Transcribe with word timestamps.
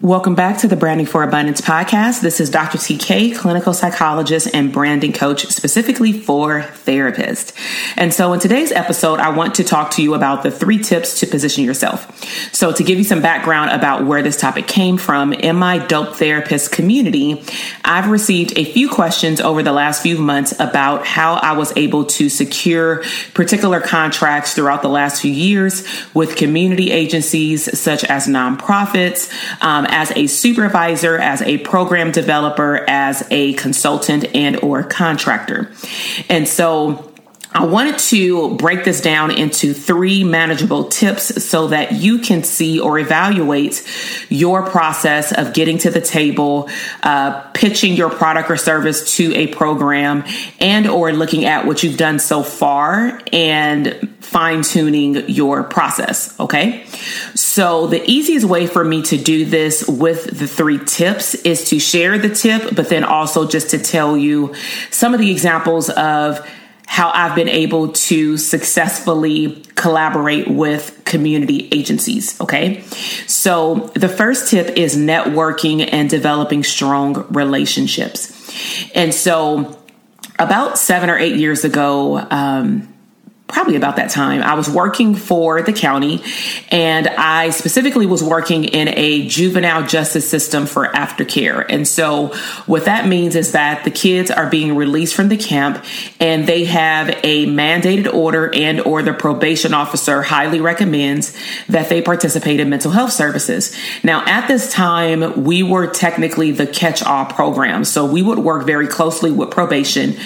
Welcome 0.00 0.36
back 0.36 0.58
to 0.58 0.68
the 0.68 0.76
Branding 0.76 1.06
for 1.06 1.24
Abundance 1.24 1.60
podcast. 1.60 2.20
This 2.20 2.38
is 2.38 2.50
Dr. 2.50 2.78
TK, 2.78 3.36
clinical 3.36 3.74
psychologist 3.74 4.48
and 4.54 4.72
branding 4.72 5.12
coach 5.12 5.46
specifically 5.46 6.12
for 6.12 6.60
therapists. 6.60 7.52
And 7.96 8.14
so 8.14 8.32
in 8.32 8.38
today's 8.38 8.70
episode, 8.70 9.18
I 9.18 9.30
want 9.30 9.56
to 9.56 9.64
talk 9.64 9.90
to 9.92 10.02
you 10.02 10.14
about 10.14 10.44
the 10.44 10.52
three 10.52 10.78
tips 10.78 11.18
to 11.18 11.26
position 11.26 11.64
yourself. 11.64 12.14
So 12.54 12.70
to 12.70 12.84
give 12.84 12.98
you 12.98 13.02
some 13.02 13.20
background 13.20 13.72
about 13.72 14.06
where 14.06 14.22
this 14.22 14.36
topic 14.36 14.68
came 14.68 14.98
from, 14.98 15.32
in 15.32 15.56
my 15.56 15.78
dope 15.78 16.14
therapist 16.14 16.70
community, 16.70 17.42
I've 17.84 18.08
received 18.08 18.56
a 18.56 18.64
few 18.66 18.88
questions 18.88 19.40
over 19.40 19.64
the 19.64 19.72
last 19.72 20.00
few 20.00 20.16
months 20.18 20.54
about 20.60 21.08
how 21.08 21.34
I 21.34 21.54
was 21.54 21.76
able 21.76 22.04
to 22.04 22.28
secure 22.28 23.02
particular 23.34 23.80
contracts 23.80 24.54
throughout 24.54 24.82
the 24.82 24.88
last 24.88 25.22
few 25.22 25.32
years 25.32 25.84
with 26.14 26.36
community 26.36 26.92
agencies 26.92 27.76
such 27.76 28.04
as 28.04 28.28
nonprofits, 28.28 29.28
um, 29.60 29.87
as 29.88 30.12
a 30.12 30.26
supervisor, 30.26 31.18
as 31.18 31.42
a 31.42 31.58
program 31.58 32.12
developer, 32.12 32.84
as 32.88 33.26
a 33.30 33.54
consultant 33.54 34.34
and 34.34 34.56
or 34.56 34.82
contractor. 34.82 35.70
And 36.28 36.48
so 36.48 37.07
I 37.50 37.64
wanted 37.64 37.98
to 37.98 38.54
break 38.56 38.84
this 38.84 39.00
down 39.00 39.30
into 39.30 39.72
three 39.72 40.22
manageable 40.22 40.84
tips 40.84 41.42
so 41.42 41.68
that 41.68 41.92
you 41.92 42.18
can 42.18 42.44
see 42.44 42.78
or 42.78 42.98
evaluate 42.98 43.84
your 44.28 44.64
process 44.68 45.32
of 45.32 45.54
getting 45.54 45.78
to 45.78 45.90
the 45.90 46.00
table, 46.00 46.68
uh, 47.02 47.40
pitching 47.54 47.94
your 47.94 48.10
product 48.10 48.50
or 48.50 48.58
service 48.58 49.16
to 49.16 49.34
a 49.34 49.46
program, 49.46 50.24
and 50.60 50.86
or 50.86 51.12
looking 51.12 51.46
at 51.46 51.66
what 51.66 51.82
you've 51.82 51.96
done 51.96 52.18
so 52.18 52.42
far 52.42 53.18
and 53.32 54.14
fine 54.20 54.60
tuning 54.62 55.26
your 55.28 55.62
process. 55.62 56.38
Okay. 56.38 56.84
So 57.34 57.86
the 57.86 58.04
easiest 58.08 58.44
way 58.44 58.66
for 58.66 58.84
me 58.84 59.00
to 59.04 59.16
do 59.16 59.46
this 59.46 59.88
with 59.88 60.38
the 60.38 60.46
three 60.46 60.78
tips 60.84 61.34
is 61.34 61.70
to 61.70 61.80
share 61.80 62.18
the 62.18 62.28
tip, 62.28 62.76
but 62.76 62.90
then 62.90 63.04
also 63.04 63.48
just 63.48 63.70
to 63.70 63.78
tell 63.78 64.18
you 64.18 64.54
some 64.90 65.14
of 65.14 65.20
the 65.20 65.30
examples 65.30 65.88
of 65.88 66.46
how 66.88 67.10
I've 67.14 67.36
been 67.36 67.50
able 67.50 67.92
to 67.92 68.38
successfully 68.38 69.62
collaborate 69.74 70.48
with 70.48 71.02
community 71.04 71.68
agencies. 71.70 72.40
Okay. 72.40 72.80
So 73.26 73.90
the 73.94 74.08
first 74.08 74.50
tip 74.50 74.76
is 74.76 74.96
networking 74.96 75.86
and 75.92 76.08
developing 76.08 76.64
strong 76.64 77.26
relationships. 77.28 78.34
And 78.94 79.14
so 79.14 79.78
about 80.38 80.78
seven 80.78 81.10
or 81.10 81.18
eight 81.18 81.36
years 81.36 81.62
ago, 81.62 82.26
um, 82.30 82.92
probably 83.48 83.76
about 83.76 83.96
that 83.96 84.10
time, 84.10 84.42
I 84.42 84.54
was 84.54 84.68
working 84.68 85.14
for 85.14 85.62
the 85.62 85.72
county 85.72 86.22
and 86.70 87.08
I 87.08 87.48
specifically 87.48 88.04
was 88.04 88.22
working 88.22 88.64
in 88.64 88.88
a 88.88 89.26
juvenile 89.26 89.86
justice 89.86 90.28
system 90.28 90.66
for 90.66 90.86
aftercare. 90.88 91.64
And 91.66 91.88
so 91.88 92.28
what 92.66 92.84
that 92.84 93.06
means 93.06 93.34
is 93.34 93.52
that 93.52 93.84
the 93.84 93.90
kids 93.90 94.30
are 94.30 94.50
being 94.50 94.76
released 94.76 95.14
from 95.14 95.30
the 95.30 95.38
camp 95.38 95.82
and 96.20 96.46
they 96.46 96.66
have 96.66 97.08
a 97.22 97.46
mandated 97.46 98.12
order 98.12 98.54
and 98.54 98.80
or 98.80 99.02
the 99.02 99.14
probation 99.14 99.72
officer 99.72 100.20
highly 100.20 100.60
recommends 100.60 101.34
that 101.68 101.88
they 101.88 102.02
participate 102.02 102.60
in 102.60 102.68
mental 102.68 102.90
health 102.90 103.12
services. 103.12 103.74
Now 104.04 104.26
at 104.26 104.46
this 104.46 104.70
time, 104.70 105.44
we 105.44 105.62
were 105.62 105.86
technically 105.86 106.50
the 106.50 106.66
catch-all 106.66 107.24
program. 107.26 107.84
So 107.84 108.04
we 108.04 108.20
would 108.20 108.40
work 108.40 108.66
very 108.66 108.88
closely 108.88 109.32
with 109.32 109.50
probation. 109.50 110.16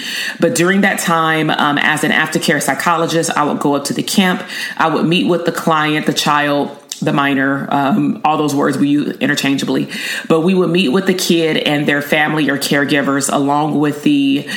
But 0.41 0.55
during 0.55 0.81
that 0.81 0.99
time, 0.99 1.49
um, 1.49 1.77
as 1.77 2.03
an 2.03 2.11
aftercare 2.11 2.61
psychologist, 2.61 3.12
psychologist. 3.13 3.37
I 3.37 3.45
would 3.45 3.59
go 3.59 3.75
up 3.75 3.85
to 3.85 3.93
the 3.93 4.03
camp. 4.03 4.43
I 4.77 4.93
would 4.93 5.05
meet 5.05 5.27
with 5.27 5.45
the 5.45 5.51
client, 5.51 6.05
the 6.05 6.13
child, 6.13 6.69
the 6.99 7.13
minor, 7.13 7.67
um, 7.71 8.21
all 8.23 8.37
those 8.37 8.55
words 8.55 8.77
we 8.77 8.89
use 8.89 9.17
interchangeably. 9.17 9.89
But 10.27 10.41
we 10.41 10.53
would 10.53 10.69
meet 10.69 10.89
with 10.89 11.07
the 11.07 11.13
kid 11.13 11.57
and 11.57 11.87
their 11.87 12.01
family 12.01 12.49
or 12.49 12.57
caregivers, 12.57 13.31
along 13.31 13.79
with 13.79 14.03
the 14.03 14.47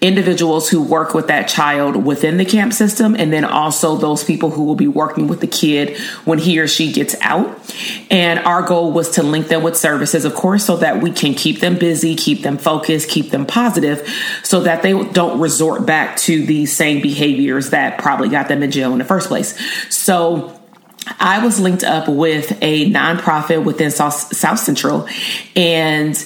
individuals 0.00 0.68
who 0.68 0.82
work 0.82 1.14
with 1.14 1.28
that 1.28 1.48
child 1.48 1.96
within 1.96 2.36
the 2.36 2.44
camp 2.44 2.72
system, 2.72 3.14
and 3.14 3.32
then 3.32 3.44
also 3.44 3.96
those 3.96 4.24
people 4.24 4.50
who 4.50 4.64
will 4.64 4.74
be 4.74 4.88
working 4.88 5.26
with 5.26 5.40
the 5.40 5.46
kid 5.46 5.98
when 6.24 6.38
he 6.38 6.58
or 6.58 6.68
she 6.68 6.92
gets 6.92 7.16
out. 7.20 7.58
And 8.10 8.38
our 8.40 8.62
goal 8.62 8.92
was 8.92 9.10
to 9.12 9.22
link 9.22 9.48
them 9.48 9.62
with 9.62 9.76
services, 9.76 10.24
of 10.24 10.34
course, 10.34 10.64
so 10.64 10.76
that 10.76 11.02
we 11.02 11.12
can 11.12 11.34
keep 11.34 11.60
them 11.60 11.76
busy, 11.76 12.14
keep 12.14 12.42
them 12.42 12.58
focused, 12.58 13.08
keep 13.08 13.30
them 13.30 13.46
positive, 13.46 14.06
so 14.42 14.60
that 14.60 14.82
they 14.82 14.92
don't 15.10 15.40
resort 15.40 15.86
back 15.86 16.16
to 16.18 16.44
these 16.46 16.76
same 16.76 17.00
behaviors 17.02 17.70
that 17.70 17.98
probably 17.98 18.28
got 18.28 18.48
them 18.48 18.62
in 18.62 18.70
jail 18.70 18.92
in 18.92 18.98
the 18.98 19.04
first 19.04 19.28
place. 19.28 19.58
So, 19.94 20.55
I 21.18 21.44
was 21.44 21.60
linked 21.60 21.84
up 21.84 22.08
with 22.08 22.56
a 22.62 22.90
nonprofit 22.90 23.64
within 23.64 23.90
South, 23.90 24.14
South 24.14 24.58
Central, 24.58 25.08
and 25.54 26.16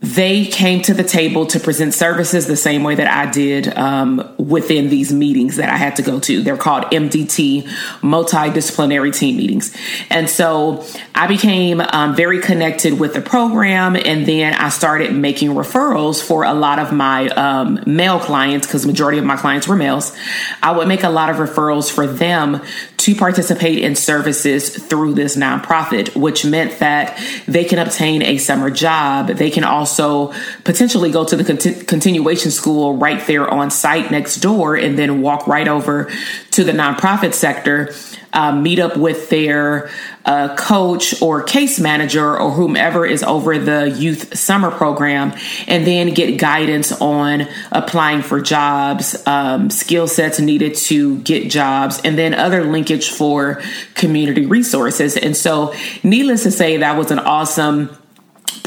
they 0.00 0.46
came 0.46 0.80
to 0.82 0.94
the 0.94 1.02
table 1.02 1.46
to 1.46 1.58
present 1.58 1.92
services 1.92 2.46
the 2.46 2.56
same 2.56 2.84
way 2.84 2.94
that 2.94 3.08
I 3.08 3.28
did 3.30 3.66
um, 3.76 4.32
within 4.38 4.90
these 4.90 5.12
meetings 5.12 5.56
that 5.56 5.70
I 5.70 5.76
had 5.76 5.96
to 5.96 6.02
go 6.02 6.20
to. 6.20 6.40
They're 6.40 6.56
called 6.56 6.84
MDT, 6.84 7.64
multidisciplinary 8.00 9.16
team 9.16 9.36
meetings. 9.36 9.76
And 10.08 10.30
so 10.30 10.84
I 11.16 11.26
became 11.26 11.80
um, 11.80 12.14
very 12.14 12.40
connected 12.40 13.00
with 13.00 13.12
the 13.12 13.20
program. 13.20 13.96
And 13.96 14.24
then 14.24 14.54
I 14.54 14.68
started 14.68 15.12
making 15.12 15.50
referrals 15.50 16.22
for 16.22 16.44
a 16.44 16.54
lot 16.54 16.78
of 16.78 16.92
my 16.92 17.28
um, 17.30 17.80
male 17.84 18.20
clients, 18.20 18.68
because 18.68 18.86
majority 18.86 19.18
of 19.18 19.24
my 19.24 19.36
clients 19.36 19.66
were 19.66 19.76
males. 19.76 20.16
I 20.62 20.70
would 20.70 20.86
make 20.86 21.02
a 21.02 21.10
lot 21.10 21.28
of 21.28 21.36
referrals 21.38 21.90
for 21.90 22.06
them 22.06 22.62
to 23.08 23.14
participate 23.14 23.78
in 23.78 23.94
services 23.94 24.68
through 24.68 25.14
this 25.14 25.34
nonprofit, 25.34 26.14
which 26.14 26.44
meant 26.44 26.78
that 26.78 27.18
they 27.46 27.64
can 27.64 27.78
obtain 27.78 28.20
a 28.20 28.36
summer 28.36 28.68
job. 28.68 29.28
They 29.28 29.50
can 29.50 29.64
also 29.64 30.34
potentially 30.64 31.10
go 31.10 31.24
to 31.24 31.34
the 31.34 31.42
conti- 31.42 31.84
continuation 31.86 32.50
school 32.50 32.98
right 32.98 33.26
there 33.26 33.48
on 33.48 33.70
site 33.70 34.10
next 34.10 34.36
door 34.36 34.76
and 34.76 34.98
then 34.98 35.22
walk 35.22 35.46
right 35.46 35.68
over 35.68 36.10
to 36.58 36.64
the 36.64 36.72
nonprofit 36.72 37.34
sector 37.34 37.94
um, 38.32 38.64
meet 38.64 38.80
up 38.80 38.96
with 38.96 39.30
their 39.30 39.90
uh, 40.24 40.56
coach 40.56 41.22
or 41.22 41.40
case 41.44 41.78
manager 41.78 42.36
or 42.36 42.50
whomever 42.50 43.06
is 43.06 43.22
over 43.22 43.56
the 43.58 43.88
youth 43.90 44.36
summer 44.36 44.72
program, 44.72 45.32
and 45.68 45.86
then 45.86 46.12
get 46.12 46.36
guidance 46.36 46.90
on 47.00 47.46
applying 47.70 48.22
for 48.22 48.40
jobs, 48.40 49.24
um, 49.28 49.70
skill 49.70 50.08
sets 50.08 50.40
needed 50.40 50.74
to 50.74 51.20
get 51.20 51.48
jobs, 51.48 52.00
and 52.04 52.18
then 52.18 52.34
other 52.34 52.64
linkage 52.64 53.10
for 53.10 53.62
community 53.94 54.44
resources. 54.44 55.16
And 55.16 55.36
so, 55.36 55.72
needless 56.02 56.42
to 56.42 56.50
say, 56.50 56.78
that 56.78 56.98
was 56.98 57.12
an 57.12 57.20
awesome 57.20 57.96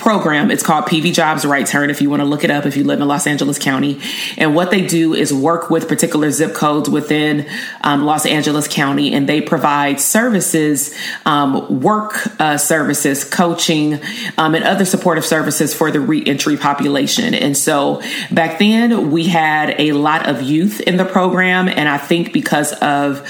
program. 0.02 0.50
It's 0.50 0.64
called 0.64 0.86
PV 0.86 1.14
Jobs 1.14 1.46
Right 1.46 1.66
Turn 1.66 1.92
if 1.92 2.02
you 2.02 2.10
want 2.10 2.22
to 2.22 2.26
look 2.26 2.44
it 2.44 2.50
up 2.50 2.66
if 2.66 2.76
you 2.76 2.84
live 2.84 3.00
in 3.00 3.08
Los 3.08 3.28
Angeles 3.28 3.60
County. 3.60 4.02
And 4.36 4.56
what 4.56 4.72
they 4.72 4.86
do 4.86 5.14
is 5.14 5.32
work 5.32 5.70
with 5.70 5.88
particular 5.88 6.32
zip 6.32 6.56
codes 6.56 6.90
within 6.90 7.48
um, 7.82 8.04
Los 8.04 8.26
Angeles 8.26 8.68
County 8.68 9.14
and 9.14 9.30
they 9.30 9.42
provide 9.42 10.00
services, 10.00 10.96
um, 11.26 11.82
work 11.82 12.28
uh, 12.40 12.58
services, 12.58 13.24
coaching, 13.24 14.00
um, 14.40 14.56
and 14.56 14.64
other 14.64 14.86
supportive 14.86 15.24
services 15.24 15.74
for 15.74 15.92
the 15.92 16.00
reentry 16.00 16.58
population. 16.58 17.36
And 17.36 17.56
so 17.56 18.02
back 18.32 18.58
then 18.58 19.12
we 19.12 19.28
had 19.28 19.80
a 19.80 19.92
lot 19.92 20.28
of 20.28 20.42
youth 20.42 20.82
in 20.82 20.98
the 20.98 21.06
program. 21.06 21.68
And 21.68 21.88
I 21.88 22.00
think 22.00 22.34
because 22.34 22.74
of 22.74 23.28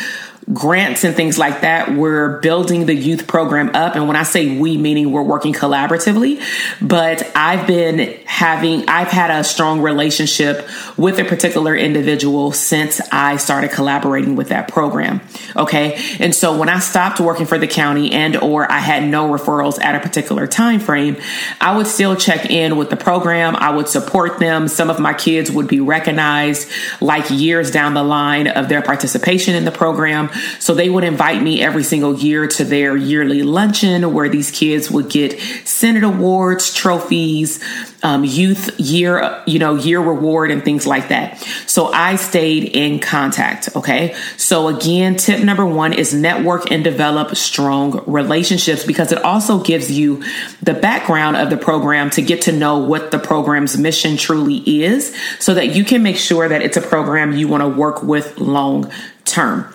grants 0.54 1.04
and 1.04 1.16
things 1.16 1.38
like 1.38 1.62
that, 1.62 1.94
we're 1.94 2.40
building 2.40 2.86
the 2.86 2.96
youth 2.96 3.28
program 3.28 3.70
up. 3.76 3.96
And 3.96 4.08
when 4.08 4.18
I 4.18 4.24
say 4.24 4.58
we, 4.58 4.78
meaning 4.78 5.12
we're 5.12 5.22
working 5.22 5.54
collaboratively, 5.54 6.42
but 6.82 7.30
I've 7.36 7.68
been 7.68 8.20
having, 8.26 8.88
I've 8.90 9.10
had 9.10 9.32
a 9.32 9.44
strong 9.44 9.82
relationship 9.82 10.68
with 10.98 11.20
a 11.20 11.24
particular 11.24 11.76
individual 11.76 12.52
since 12.52 13.00
I 13.12 13.38
started 13.38 13.72
collaborating 13.72 14.36
with 14.36 14.50
that 14.50 14.68
program. 14.68 15.22
Okay. 15.56 16.00
And 16.20 16.34
so 16.34 16.58
when 16.58 16.70
I 16.70 16.80
stopped 16.80 17.20
working 17.20 17.46
for 17.46 17.58
the 17.58 17.68
county 17.68 18.12
and 18.12 18.36
or 18.36 18.70
I 18.70 18.80
had 18.80 19.04
no 19.04 19.30
referrals 19.30 19.82
at 19.82 19.96
a 19.96 20.00
particular 20.00 20.48
time 20.48 20.80
frame, 20.80 21.18
I 21.60 21.78
would 21.78 21.88
still 21.88 22.16
check 22.16 22.50
in 22.50 22.78
with 22.78 22.90
the 22.90 22.98
program. 22.98 23.56
I 23.56 23.70
would 23.70 23.88
support 23.88 24.40
them. 24.40 24.68
Some 24.68 24.90
of 24.90 25.00
my 25.00 25.14
kids 25.14 25.52
would 25.52 25.68
be 25.68 25.80
recognized 25.80 26.70
like 27.00 27.30
years 27.30 27.72
down 27.72 27.94
the 27.94 28.04
line 28.04 28.48
of 28.48 28.70
their 28.70 28.82
participation 28.82 29.56
in 29.56 29.66
the 29.66 29.72
program. 29.72 30.30
So 30.60 30.74
they 30.74 30.90
would 30.90 31.04
invite 31.04 31.42
me 31.42 31.62
every 31.62 31.84
single 31.84 32.16
year 32.16 32.48
to 32.48 32.64
their 32.64 32.96
yearly 32.96 33.44
luncheon 33.44 34.14
where 34.14 34.30
these 34.30 34.52
kids 34.52 34.90
would 34.92 35.10
get 35.10 35.40
Senate 35.66 36.04
awards, 36.04 36.74
trophies, 36.74 37.60
um, 38.04 38.24
youth 38.24 38.80
year, 38.80 39.44
you 39.46 39.60
know, 39.60 39.76
year 39.76 40.00
reward 40.00 40.52
and 40.52 40.64
things 40.64 40.88
like 40.88 41.10
that. 41.10 41.40
So 41.68 41.88
I 41.88 42.16
stayed 42.16 42.76
in 42.76 43.00
contact. 43.00 43.76
Okay. 43.76 44.16
So 44.38 44.68
again, 44.68 45.16
tip 45.16 45.44
number 45.44 45.66
one 45.66 45.94
is 45.94 46.14
network 46.14 46.72
and 46.72 46.84
develop 46.84 47.36
strong 47.36 48.04
relationships 48.06 48.86
because 48.86 49.12
it 49.12 49.24
also 49.24 49.64
gives 49.64 49.92
you 49.92 50.24
the 50.62 50.74
background 50.74 51.38
of 51.38 51.50
the 51.50 51.58
program 51.58 52.10
to 52.12 52.22
get 52.22 52.42
to 52.44 52.52
know 52.52 52.80
what 52.80 53.12
the 53.12 53.20
program's 53.20 53.78
mission 53.78 54.18
truly 54.18 54.58
is 54.84 55.16
so 55.40 55.54
that 55.54 55.76
you 55.76 55.84
can 55.84 56.04
make 56.04 56.18
sure 56.18 56.48
that 56.48 56.62
it's 56.62 56.78
a 56.78 56.82
program 56.82 57.34
you 57.34 57.48
want 57.48 57.62
to 57.62 57.70
work 57.70 58.04
with 58.04 58.38
long 58.38 58.92
term. 59.26 59.72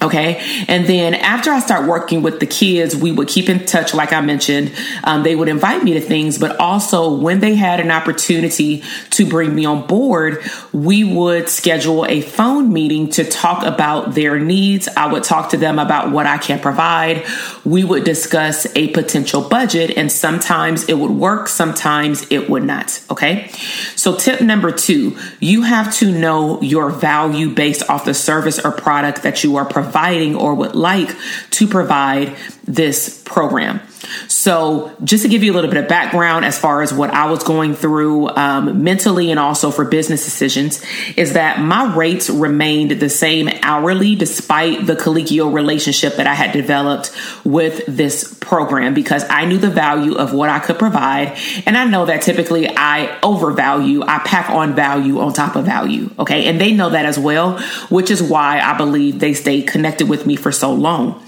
Okay. 0.00 0.64
And 0.68 0.86
then 0.86 1.14
after 1.14 1.50
I 1.50 1.58
start 1.58 1.88
working 1.88 2.22
with 2.22 2.38
the 2.38 2.46
kids, 2.46 2.94
we 2.94 3.10
would 3.10 3.26
keep 3.26 3.48
in 3.48 3.66
touch. 3.66 3.92
Like 3.92 4.12
I 4.12 4.20
mentioned, 4.20 4.72
um, 5.02 5.24
they 5.24 5.34
would 5.34 5.48
invite 5.48 5.82
me 5.82 5.94
to 5.94 6.00
things, 6.00 6.38
but 6.38 6.56
also 6.60 7.16
when 7.16 7.40
they 7.40 7.56
had 7.56 7.80
an 7.80 7.90
opportunity 7.90 8.84
to 9.10 9.26
bring 9.26 9.56
me 9.56 9.64
on 9.64 9.88
board, 9.88 10.40
we 10.72 11.02
would 11.02 11.48
schedule 11.48 12.06
a 12.06 12.20
phone 12.20 12.72
meeting 12.72 13.10
to 13.10 13.24
talk 13.24 13.64
about 13.64 14.14
their 14.14 14.38
needs. 14.38 14.86
I 14.86 15.12
would 15.12 15.24
talk 15.24 15.50
to 15.50 15.56
them 15.56 15.80
about 15.80 16.12
what 16.12 16.26
I 16.26 16.38
can 16.38 16.60
provide. 16.60 17.26
We 17.64 17.82
would 17.82 18.04
discuss 18.04 18.68
a 18.76 18.88
potential 18.90 19.48
budget 19.48 19.96
and 19.96 20.12
sometimes 20.12 20.88
it 20.88 20.96
would 20.96 21.10
work. 21.10 21.48
Sometimes 21.48 22.24
it 22.30 22.48
would 22.48 22.62
not. 22.62 23.02
Okay. 23.10 23.48
So 23.96 24.14
tip 24.14 24.40
number 24.40 24.70
two, 24.70 25.18
you 25.40 25.62
have 25.62 25.92
to 25.96 26.12
know 26.12 26.62
your 26.62 26.88
value 26.88 27.52
based 27.52 27.90
off 27.90 28.04
the 28.04 28.14
service 28.14 28.60
or 28.60 28.70
product 28.70 29.24
that 29.24 29.42
you 29.42 29.56
are 29.56 29.64
providing 29.64 29.87
providing 29.88 30.36
or 30.36 30.54
would 30.54 30.74
like 30.74 31.16
to 31.50 31.66
provide 31.66 32.36
this 32.64 33.22
program. 33.24 33.80
So, 34.28 34.94
just 35.04 35.22
to 35.22 35.28
give 35.28 35.42
you 35.42 35.52
a 35.52 35.54
little 35.54 35.70
bit 35.70 35.82
of 35.82 35.88
background 35.88 36.44
as 36.44 36.58
far 36.58 36.82
as 36.82 36.92
what 36.92 37.10
I 37.10 37.30
was 37.30 37.42
going 37.42 37.74
through 37.74 38.28
um, 38.28 38.82
mentally 38.82 39.30
and 39.30 39.40
also 39.40 39.70
for 39.70 39.84
business 39.84 40.24
decisions, 40.24 40.84
is 41.16 41.34
that 41.34 41.60
my 41.60 41.94
rates 41.94 42.30
remained 42.30 42.92
the 42.92 43.08
same 43.08 43.48
hourly 43.62 44.14
despite 44.14 44.86
the 44.86 44.94
collegial 44.94 45.52
relationship 45.52 46.16
that 46.16 46.26
I 46.26 46.34
had 46.34 46.52
developed 46.52 47.12
with 47.44 47.84
this 47.86 48.34
program 48.40 48.94
because 48.94 49.24
I 49.28 49.44
knew 49.44 49.58
the 49.58 49.70
value 49.70 50.14
of 50.14 50.32
what 50.32 50.48
I 50.48 50.58
could 50.58 50.78
provide. 50.78 51.36
And 51.66 51.76
I 51.76 51.84
know 51.84 52.06
that 52.06 52.22
typically 52.22 52.68
I 52.68 53.18
overvalue, 53.22 54.02
I 54.02 54.18
pack 54.20 54.50
on 54.50 54.74
value 54.74 55.20
on 55.20 55.32
top 55.32 55.56
of 55.56 55.64
value. 55.64 56.10
Okay. 56.18 56.46
And 56.46 56.60
they 56.60 56.72
know 56.72 56.90
that 56.90 57.04
as 57.04 57.18
well, 57.18 57.58
which 57.90 58.10
is 58.10 58.22
why 58.22 58.60
I 58.60 58.76
believe 58.76 59.20
they 59.20 59.34
stayed 59.34 59.66
connected 59.66 60.08
with 60.08 60.26
me 60.26 60.36
for 60.36 60.52
so 60.52 60.72
long. 60.72 61.22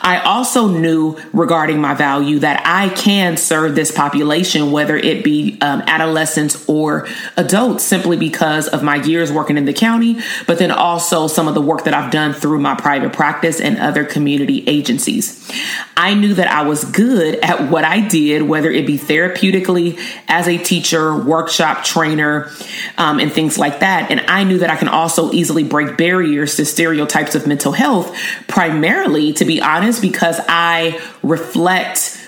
I 0.00 0.20
also 0.24 0.68
knew 0.68 1.18
regarding 1.32 1.80
my 1.80 1.94
value 1.94 2.23
that 2.40 2.62
I 2.64 2.88
can 2.88 3.36
serve 3.36 3.74
this 3.74 3.92
population, 3.92 4.72
whether 4.72 4.96
it 4.96 5.22
be 5.24 5.58
um, 5.60 5.82
adolescents 5.86 6.68
or 6.68 7.06
adults, 7.36 7.84
simply 7.84 8.16
because 8.16 8.68
of 8.68 8.82
my 8.82 8.96
years 8.96 9.30
working 9.30 9.56
in 9.56 9.64
the 9.64 9.72
county, 9.72 10.20
but 10.46 10.58
then 10.58 10.70
also 10.70 11.26
some 11.26 11.48
of 11.48 11.54
the 11.54 11.60
work 11.62 11.84
that 11.84 11.94
I've 11.94 12.10
done 12.10 12.32
through 12.32 12.58
my 12.58 12.74
private 12.74 13.12
practice 13.12 13.60
and 13.60 13.78
other 13.78 14.04
community 14.04 14.64
agencies. 14.66 15.50
I 15.96 16.14
knew 16.14 16.34
that 16.34 16.48
I 16.48 16.62
was 16.62 16.84
good 16.84 17.36
at 17.36 17.70
what 17.70 17.84
I 17.84 18.06
did, 18.06 18.42
whether 18.42 18.70
it 18.70 18.86
be 18.86 18.98
therapeutically, 18.98 19.98
as 20.28 20.48
a 20.48 20.58
teacher, 20.58 21.16
workshop 21.16 21.84
trainer, 21.84 22.50
um, 22.98 23.20
and 23.20 23.32
things 23.32 23.58
like 23.58 23.80
that. 23.80 24.10
And 24.10 24.20
I 24.22 24.44
knew 24.44 24.58
that 24.58 24.70
I 24.70 24.76
can 24.76 24.88
also 24.88 25.32
easily 25.32 25.64
break 25.64 25.96
barriers 25.96 26.56
to 26.56 26.64
stereotypes 26.64 27.34
of 27.34 27.46
mental 27.46 27.72
health, 27.72 28.16
primarily, 28.48 29.32
to 29.34 29.44
be 29.44 29.60
honest, 29.60 30.02
because 30.02 30.40
I 30.48 31.00
reflect 31.24 32.20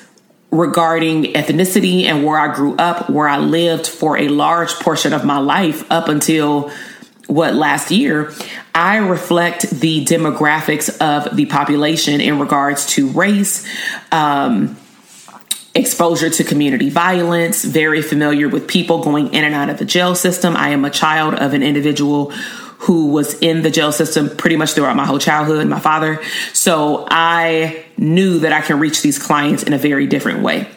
regarding 0.51 1.25
ethnicity 1.35 2.05
and 2.05 2.25
where 2.25 2.39
I 2.39 2.55
grew 2.55 2.77
up, 2.77 3.11
where 3.11 3.29
I 3.29 3.39
lived 3.39 3.87
for 3.87 4.17
a 4.17 4.29
large 4.29 4.75
portion 4.75 5.13
of 5.13 5.25
my 5.25 5.39
life 5.39 5.91
up 5.91 6.09
until 6.09 6.71
what 7.27 7.55
last 7.55 7.91
year, 7.91 8.33
I 8.75 8.99
reflect 8.99 9.69
the 9.71 10.05
demographics 10.05 10.97
of 11.01 11.37
the 11.37 11.47
population 11.47 12.21
in 12.21 12.39
regards 12.39 12.87
to 12.95 13.09
race, 13.09 13.67
um, 14.13 14.77
exposure 15.75 16.31
to 16.31 16.45
community 16.45 16.89
violence, 16.89 17.65
very 17.65 18.01
familiar 18.01 18.49
with 18.49 18.69
people 18.69 19.03
going 19.03 19.35
in 19.35 19.45
and 19.45 19.55
out 19.55 19.69
of 19.69 19.79
the 19.79 19.85
jail 19.85 20.15
system. 20.15 20.57
I 20.57 20.71
am 20.71 20.85
a 20.85 20.91
child 20.91 21.35
of 21.35 21.53
an 21.53 21.63
individual 21.63 22.33
who 22.87 23.09
was 23.09 23.35
in 23.41 23.63
the 23.63 23.71
jail 23.71 23.91
system 23.91 24.31
pretty 24.37 24.55
much 24.55 24.75
throughout 24.75 24.95
my 24.95 25.05
whole 25.05 25.19
childhood, 25.19 25.67
my 25.67 25.81
father. 25.81 26.23
So 26.53 27.05
I 27.11 27.85
knew 27.97 28.39
that 28.39 28.53
I 28.53 28.61
can 28.61 28.79
reach 28.79 29.03
these 29.03 29.19
clients 29.19 29.65
in 29.65 29.73
a 29.73 29.79
very 29.79 30.07
different 30.07 30.45
way. 30.45 30.69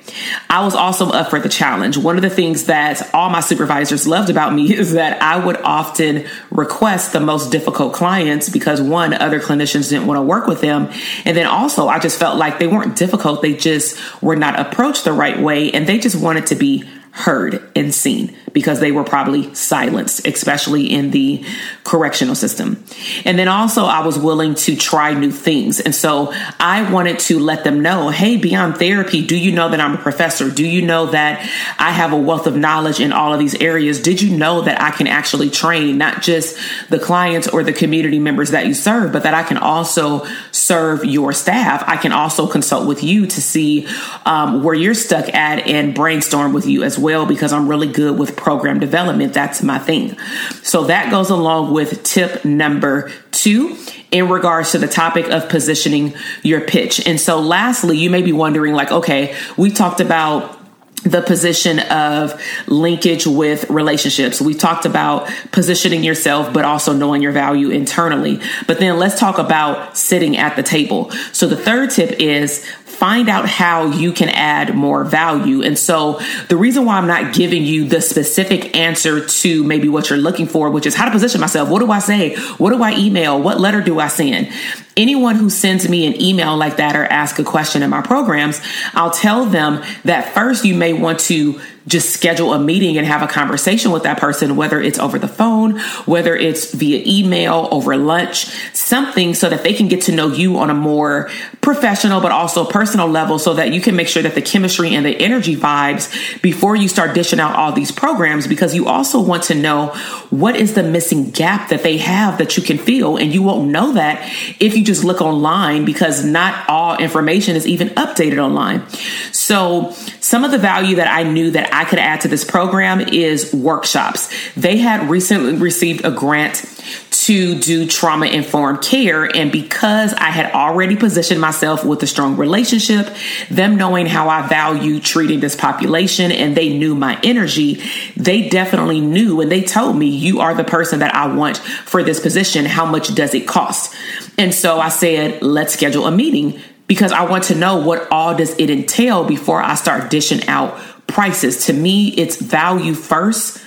I 0.50 0.66
was 0.66 0.74
also 0.74 1.12
up 1.12 1.30
for 1.30 1.40
the 1.40 1.50
challenge. 1.50 2.00
One 2.00 2.16
of 2.16 2.24
the 2.24 2.30
things 2.32 2.66
that 2.66 3.14
all 3.14 3.30
my 3.30 3.42
supervisors 3.42 4.08
loved 4.08 4.32
about 4.32 4.56
me 4.56 4.74
is 4.76 4.94
that 4.94 5.22
I 5.22 5.38
would 5.38 5.58
often 5.58 6.26
request 6.50 7.14
the 7.14 7.20
most 7.20 7.52
difficult 7.52 7.94
clients 7.94 8.50
because 8.50 8.82
one, 8.82 9.14
other 9.14 9.40
clinicians 9.40 9.90
didn't 9.92 10.08
want 10.08 10.18
to 10.18 10.24
work 10.24 10.48
with 10.48 10.62
them. 10.62 10.90
And 11.26 11.38
then 11.38 11.46
also 11.46 11.90
I 11.90 12.00
just 12.00 12.18
felt 12.18 12.40
like 12.40 12.58
they 12.58 12.66
weren't 12.66 12.96
difficult. 12.96 13.44
They 13.44 13.54
just 13.54 14.00
were 14.20 14.36
not 14.36 14.60
approached 14.60 15.04
the 15.04 15.14
right 15.14 15.40
way 15.40 15.70
and 15.72 15.86
they 15.86 16.00
just 16.00 16.20
wanted 16.20 16.48
to 16.48 16.56
be 16.56 16.90
heard 17.12 17.70
and 17.76 17.94
seen 17.94 18.36
because 18.54 18.80
they 18.80 18.92
were 18.92 19.04
probably 19.04 19.54
silenced, 19.54 20.26
especially 20.28 20.92
in 20.92 21.12
the 21.12 21.44
correctional 21.84 22.36
system. 22.36 22.84
And 23.26 23.38
then 23.38 23.48
also, 23.48 23.86
I 23.86 24.06
was 24.06 24.18
willing 24.18 24.56
to 24.56 24.76
try 24.76 25.14
new 25.14 25.32
things. 25.32 25.80
And 25.80 25.94
so 25.94 26.32
I 26.60 26.92
wanted 26.92 27.20
to 27.20 27.40
let 27.40 27.64
them 27.64 27.82
know 27.82 28.10
hey, 28.10 28.38
beyond 28.38 28.78
therapy, 28.78 29.26
do 29.26 29.38
you 29.38 29.52
know 29.52 29.70
that 29.70 29.80
I'm 29.80 29.96
a 29.96 29.98
professor? 29.98 30.50
Do 30.50 30.66
you 30.66 30.82
know 30.82 31.08
that 31.08 31.40
I 31.80 31.92
have 31.92 32.14
a 32.14 32.18
wealth 32.18 32.48
of 32.48 32.56
knowledge 32.56 33.00
in 33.00 33.12
all 33.12 33.34
of 33.34 33.40
these 33.40 33.56
areas? 33.56 34.02
Did 34.02 34.22
you 34.22 34.36
know 34.38 34.62
that 34.62 34.82
I 34.82 34.92
can 34.92 35.08
actually 35.08 35.50
train 35.50 35.98
not 35.98 36.22
just 36.22 36.58
the 36.90 37.00
clients 37.00 37.48
or 37.48 37.64
the 37.64 37.74
community 37.74 38.20
members 38.20 38.52
that 38.52 38.68
you 38.68 38.74
serve, 38.74 39.12
but 39.12 39.24
that 39.24 39.34
I 39.34 39.44
can 39.44 39.58
also 39.58 40.26
serve 40.52 41.06
your 41.06 41.34
staff? 41.34 41.84
I 41.88 41.98
can 41.98 42.12
also 42.12 42.48
consult 42.48 42.88
with 42.88 43.04
you 43.04 43.28
to 43.28 43.42
see 43.42 43.88
um, 44.26 44.64
where 44.64 44.76
you're 44.76 44.94
stuck 44.94 45.34
at 45.34 45.68
and 45.68 45.94
brainstorm 45.94 46.54
with 46.54 46.66
you 46.66 46.84
as 46.84 46.98
well 46.98 47.26
because 47.26 47.54
I'm 47.54 47.68
really 47.68 47.92
good 47.92 48.18
with 48.18 48.36
program 48.40 48.80
development. 48.80 49.34
That's 49.34 49.62
my 49.62 49.78
thing. 49.78 50.18
So 50.64 50.86
that 50.86 51.12
goes 51.12 51.30
along 51.30 51.74
with 51.74 52.04
tip 52.04 52.46
number 52.46 53.12
two 53.32 53.78
in 54.12 54.30
regards 54.30 54.72
to 54.72 54.78
the 54.78 54.88
topic 54.88 55.30
of 55.30 55.50
positioning 55.50 56.14
your 56.42 56.62
pitch. 56.62 57.06
And 57.06 57.20
so 57.20 57.40
lastly, 57.40 57.98
you 57.98 58.10
may 58.10 58.22
be 58.22 58.34
wondering 58.34 58.74
like, 58.74 58.92
okay, 58.92 59.36
we 59.58 59.70
talked 59.70 60.00
about 60.00 60.56
the 61.04 61.22
position 61.22 61.80
of 61.80 62.42
linkage 62.68 63.26
with 63.26 63.70
relationships. 63.70 64.42
We 64.42 64.54
talked 64.54 64.86
about 64.86 65.30
positioning 65.52 66.04
yourself, 66.04 66.54
but 66.54 66.66
also 66.66 66.94
knowing 66.94 67.22
your 67.22 67.32
value 67.32 67.70
internally. 67.70 68.42
But 68.68 68.80
then 68.80 68.98
let's 69.00 69.18
talk 69.18 69.38
about 69.38 69.98
sitting 69.98 70.36
at 70.36 70.56
the 70.56 70.64
table. 70.64 71.12
So 71.32 71.48
the 71.48 71.56
third 71.56 71.92
tip 71.92 72.20
is 72.20 72.66
find 73.00 73.30
out 73.30 73.48
how 73.48 73.86
you 73.86 74.12
can 74.12 74.28
add 74.28 74.76
more 74.76 75.06
value. 75.06 75.64
And 75.64 75.80
so 75.80 76.20
the 76.50 76.58
reason 76.58 76.84
why 76.84 76.98
I'm 76.98 77.08
not 77.08 77.34
giving 77.34 77.64
you 77.64 77.88
the 77.88 78.02
specific 78.02 78.76
answer 78.76 79.26
to 79.26 79.64
maybe 79.64 79.88
what 79.88 80.10
you're 80.10 80.20
looking 80.20 80.48
for, 80.48 80.70
which 80.70 80.86
is 80.86 80.96
how 80.96 81.06
to 81.06 81.12
position 81.12 81.40
myself. 81.40 81.70
What 81.70 81.80
do 81.80 81.90
I 81.92 82.00
say? 82.00 82.36
What 82.58 82.72
do 82.72 82.84
I 82.84 82.92
email? 82.98 83.42
What 83.42 83.58
letter 83.58 83.80
do 83.80 84.00
I 84.02 84.10
send? 84.10 84.52
Anyone 84.98 85.36
who 85.38 85.50
sends 85.50 85.88
me 85.88 86.08
an 86.08 86.22
email 86.22 86.58
like 86.58 86.76
that 86.76 86.98
or 86.98 87.06
ask 87.06 87.40
a 87.40 87.44
question 87.46 87.84
in 87.84 87.90
my 87.90 88.02
programs, 88.02 88.60
I'll 88.94 89.12
tell 89.12 89.46
them 89.46 89.82
that 90.04 90.34
first 90.34 90.66
you 90.66 90.76
may 90.76 90.92
want 90.92 91.22
to 91.22 91.62
just 91.90 92.12
schedule 92.12 92.54
a 92.54 92.60
meeting 92.60 92.98
and 92.98 93.08
have 93.08 93.24
a 93.24 93.28
conversation 93.28 93.92
with 93.92 94.04
that 94.04 94.20
person, 94.20 94.56
whether 94.56 94.80
it's 94.80 95.00
over 95.00 95.18
the 95.18 95.28
phone, 95.28 95.80
whether 96.06 96.36
it's 96.36 96.72
via 96.74 97.04
email, 97.06 97.68
over 97.72 97.98
lunch, 97.98 98.46
something 98.74 99.34
so 99.34 99.50
that 99.50 99.64
they 99.64 99.74
can 99.74 99.88
get 99.88 100.04
to 100.04 100.12
know 100.12 100.28
you 100.28 100.58
on 100.58 100.70
a 100.70 100.74
more 100.74 101.30
professional 101.62 102.22
but 102.22 102.32
also 102.32 102.64
personal 102.64 103.08
level 103.08 103.40
so 103.40 103.56
that 103.56 103.74
you 103.74 103.82
can 103.82 103.96
make 103.96 104.08
sure 104.08 104.22
that 104.22 104.36
the 104.36 104.42
chemistry 104.42 104.94
and 104.94 105.06
the 105.06 105.20
energy 105.20 105.56
vibes 105.56 106.42
before 106.42 106.76
you 106.76 106.88
start 106.88 107.16
dishing 107.16 107.40
out 107.40 107.56
all 107.56 107.72
these 107.72 107.92
programs 107.92 108.48
because 108.48 108.76
you 108.76 108.88
also 108.88 109.20
want 109.20 109.44
to 109.44 109.56
know 109.56 109.88
what 110.30 110.56
is 110.56 110.76
the 110.76 110.84
missing 110.84 111.32
gap 111.32 111.70
that 111.70 111.82
they 111.82 111.98
have 111.98 112.38
that 112.38 112.56
you 112.56 112.64
can 112.64 112.78
feel 112.78 113.18
and 113.18 113.34
you 113.34 113.42
won't 113.42 113.70
know 113.70 113.94
that 113.94 114.22
if 114.60 114.78
you 114.78 114.84
just 114.84 115.04
look 115.04 115.22
online 115.22 115.86
because 115.86 116.24
not 116.24 116.70
all 116.70 116.98
information 116.98 117.56
is 117.56 117.66
even 117.68 117.90
updated 117.90 118.38
online. 118.38 118.88
So 119.32 119.92
some 120.30 120.44
of 120.44 120.52
the 120.52 120.60
value 120.60 120.98
that 120.98 121.08
I 121.08 121.24
knew 121.24 121.50
that 121.50 121.74
I 121.74 121.86
could 121.86 121.98
add 121.98 122.22
to 122.22 122.28
this 122.28 122.44
program 122.44 123.02
is 123.02 123.52
workshops. 123.52 124.30
They 124.54 124.78
had 124.78 125.10
recently 125.10 125.56
received 125.56 126.06
a 126.06 126.12
grant 126.12 126.64
to 127.10 127.60
do 127.60 127.88
trauma 127.88 128.28
informed 128.28 128.84
care. 128.84 129.26
And 129.36 129.52
because 129.52 130.14
I 130.14 130.30
had 130.30 130.52
already 130.54 130.96
positioned 130.96 131.42
myself 131.42 131.84
with 131.84 132.04
a 132.04 132.08
strong 132.08 132.38
relationship, 132.38 133.12
them 133.50 133.76
knowing 133.76 134.06
how 134.06 134.30
I 134.30 134.48
value 134.48 135.00
treating 135.00 135.40
this 135.40 135.56
population 135.56 136.32
and 136.32 136.56
they 136.56 136.78
knew 136.78 136.94
my 136.94 137.20
energy, 137.24 137.82
they 138.16 138.50
definitely 138.50 139.02
knew 139.02 139.42
and 139.42 139.52
they 139.52 139.64
told 139.64 139.96
me, 139.96 140.06
You 140.06 140.42
are 140.42 140.54
the 140.54 140.64
person 140.64 141.00
that 141.00 141.16
I 141.16 141.34
want 141.34 141.58
for 141.58 142.04
this 142.04 142.20
position. 142.20 142.66
How 142.66 142.86
much 142.86 143.16
does 143.16 143.34
it 143.34 143.48
cost? 143.48 143.96
And 144.38 144.54
so 144.54 144.80
I 144.80 144.90
said, 144.90 145.42
Let's 145.42 145.74
schedule 145.74 146.06
a 146.06 146.12
meeting 146.12 146.62
because 146.90 147.12
I 147.12 147.24
want 147.24 147.46
to 147.46 147.56
know 147.56 147.78
what 147.78 148.12
all 148.12 148.36
does 148.36 148.58
it 148.58 148.70
entail 148.70 149.24
before 149.24 149.62
I 149.62 149.76
start 149.76 150.10
dishing 150.10 150.46
out 150.48 150.78
prices. 151.06 151.68
To 151.68 151.74
me, 151.74 152.10
it's 152.10 152.36
value 152.42 152.96
first, 152.96 153.64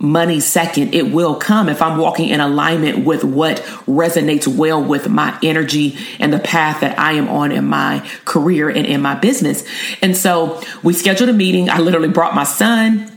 money 0.00 0.40
second. 0.40 0.94
It 0.94 1.12
will 1.12 1.36
come 1.36 1.68
if 1.68 1.82
I'm 1.82 1.98
walking 1.98 2.30
in 2.30 2.40
alignment 2.40 3.04
with 3.04 3.24
what 3.24 3.58
resonates 3.86 4.48
well 4.48 4.82
with 4.82 5.08
my 5.10 5.38
energy 5.42 5.98
and 6.18 6.32
the 6.32 6.38
path 6.38 6.80
that 6.80 6.98
I 6.98 7.12
am 7.12 7.28
on 7.28 7.52
in 7.52 7.66
my 7.66 8.08
career 8.24 8.70
and 8.70 8.86
in 8.86 9.02
my 9.02 9.16
business. 9.16 9.64
And 10.00 10.16
so 10.16 10.62
we 10.82 10.94
scheduled 10.94 11.28
a 11.28 11.34
meeting. 11.34 11.68
I 11.68 11.78
literally 11.78 12.08
brought 12.08 12.34
my 12.34 12.44
son. 12.44 13.12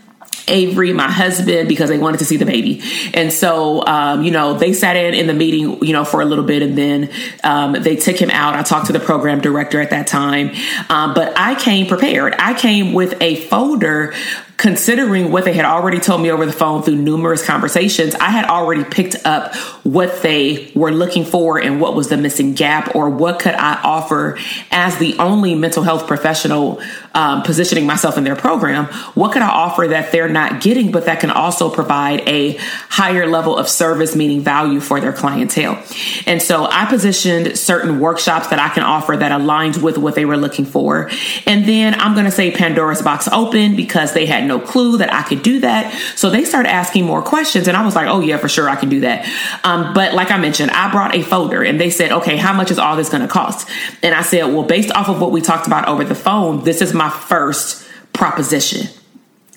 Avery, 0.48 0.94
my 0.94 1.10
husband, 1.10 1.68
because 1.68 1.90
they 1.90 1.98
wanted 1.98 2.18
to 2.20 2.26
see 2.26 2.38
the 2.38 2.46
baby. 2.46 2.82
And 3.14 3.32
so, 3.32 3.86
um, 3.86 4.24
you 4.24 4.32
know, 4.32 4.58
they 4.58 4.74
sat 4.74 4.96
in 4.96 5.14
in 5.14 5.28
the 5.28 5.34
meeting, 5.34 5.84
you 5.84 5.94
know, 5.94 6.06
for 6.06 6.22
a 6.22 6.26
little 6.26 6.44
bit 6.44 6.62
and 6.62 6.78
then 6.78 7.10
um, 7.44 7.74
they 7.74 7.96
took 7.96 8.18
him 8.18 8.30
out. 8.30 8.56
I 8.56 8.64
talked 8.64 8.88
to 8.88 8.94
the 8.94 9.00
program 9.00 9.42
director 9.42 9.82
at 9.82 9.90
that 9.90 10.08
time. 10.08 10.52
Um, 10.90 11.14
but 11.14 11.38
I 11.38 11.56
came 11.56 11.88
prepared. 11.88 12.36
I 12.38 12.54
came 12.54 12.94
with 12.94 13.22
a 13.22 13.36
folder 13.36 14.14
considering 14.58 15.32
what 15.32 15.46
they 15.46 15.54
had 15.54 15.66
already 15.66 16.00
told 16.00 16.22
me 16.22 16.32
over 16.32 16.46
the 16.46 16.54
phone 16.54 16.82
through 16.82 16.96
numerous 16.96 17.46
conversations, 17.46 18.16
I 18.16 18.30
had 18.30 18.46
already 18.46 18.84
picked 18.84 19.26
up 19.26 19.56
what 19.84 20.22
they 20.22 20.72
were 20.74 20.92
looking 20.92 21.26
for 21.26 21.60
and 21.60 21.82
what 21.82 21.96
was 21.96 22.10
the 22.10 22.18
missing 22.18 22.54
gap, 22.54 22.96
or 22.96 23.10
what 23.10 23.40
could 23.40 23.54
I 23.54 23.82
offer 23.82 24.38
as 24.72 24.98
the 24.98 25.18
only 25.18 25.56
mental 25.56 25.84
health 25.84 26.08
professional 26.08 26.82
um, 27.16 27.44
positioning 27.44 27.86
myself 27.86 28.18
in 28.18 28.26
their 28.26 28.36
program. 28.36 28.86
What 29.16 29.32
could 29.32 29.42
I 29.42 29.50
offer 29.50 29.88
that 29.88 30.12
they're 30.12 30.30
not 30.30 30.62
getting, 30.62 30.92
but 30.92 31.06
that 31.06 31.22
can 31.22 31.32
also 31.32 31.70
provide 31.70 32.28
a 32.28 32.58
higher 32.90 33.26
level 33.26 33.58
of 33.58 33.70
service, 33.70 34.16
meaning 34.16 34.42
value 34.42 34.82
for 34.82 35.00
their 35.00 35.14
clientele? 35.14 35.82
And 36.28 36.42
so 36.42 36.66
I 36.66 36.86
positioned 36.86 37.58
certain 37.58 38.00
workshops 38.02 38.48
that 38.50 38.60
I 38.60 38.68
can 38.70 38.84
offer 38.84 39.16
that 39.16 39.32
aligned 39.32 39.82
with 39.82 39.98
what 39.98 40.16
they 40.16 40.26
were 40.26 40.38
looking 40.38 40.66
for. 40.66 41.10
And 41.48 41.66
then 41.66 41.96
I'm 41.96 42.14
going 42.14 42.26
to 42.26 42.32
say 42.32 42.52
Pandora's 42.52 43.02
box 43.02 43.30
open 43.30 43.78
because 43.78 44.14
they 44.14 44.26
had 44.26 44.45
no 44.48 44.60
clue 44.60 44.98
that 44.98 45.14
I 45.14 45.24
could 45.24 45.42
do 45.42 45.60
that. 45.62 45.94
So 46.16 46.30
they 46.30 46.46
started 46.46 46.70
asking 46.70 47.06
more 47.06 47.22
questions, 47.22 47.68
and 47.68 47.76
I 47.76 47.84
was 47.86 47.96
like, 47.96 48.08
oh, 48.08 48.20
yeah, 48.20 48.38
for 48.38 48.50
sure, 48.50 48.70
I 48.70 48.76
can 48.76 48.90
do 48.90 49.02
that. 49.02 49.26
Um, 49.64 49.94
but 49.94 50.14
like 50.14 50.32
I 50.32 50.38
mentioned, 50.38 50.72
I 50.72 50.92
brought 50.92 51.16
a 51.16 51.22
folder 51.22 51.64
and 51.64 51.80
they 51.80 51.90
said, 51.90 52.12
okay, 52.12 52.38
how 52.38 52.54
much 52.54 52.72
is 52.72 52.80
all 52.80 52.96
this 52.96 53.10
going 53.10 53.22
to 53.22 53.28
cost? 53.28 53.68
And 54.02 54.16
I 54.16 54.22
said, 54.22 54.46
well, 54.46 54.64
based 54.64 54.92
off 54.92 55.10
of 55.10 55.22
what 55.22 55.32
we 55.32 55.42
talked 55.42 55.68
about 55.68 55.88
over 55.88 56.04
the 56.04 56.16
phone, 56.16 56.64
this 56.64 56.82
is 56.82 56.94
my 56.94 57.10
first 57.10 57.88
proposition 58.14 58.88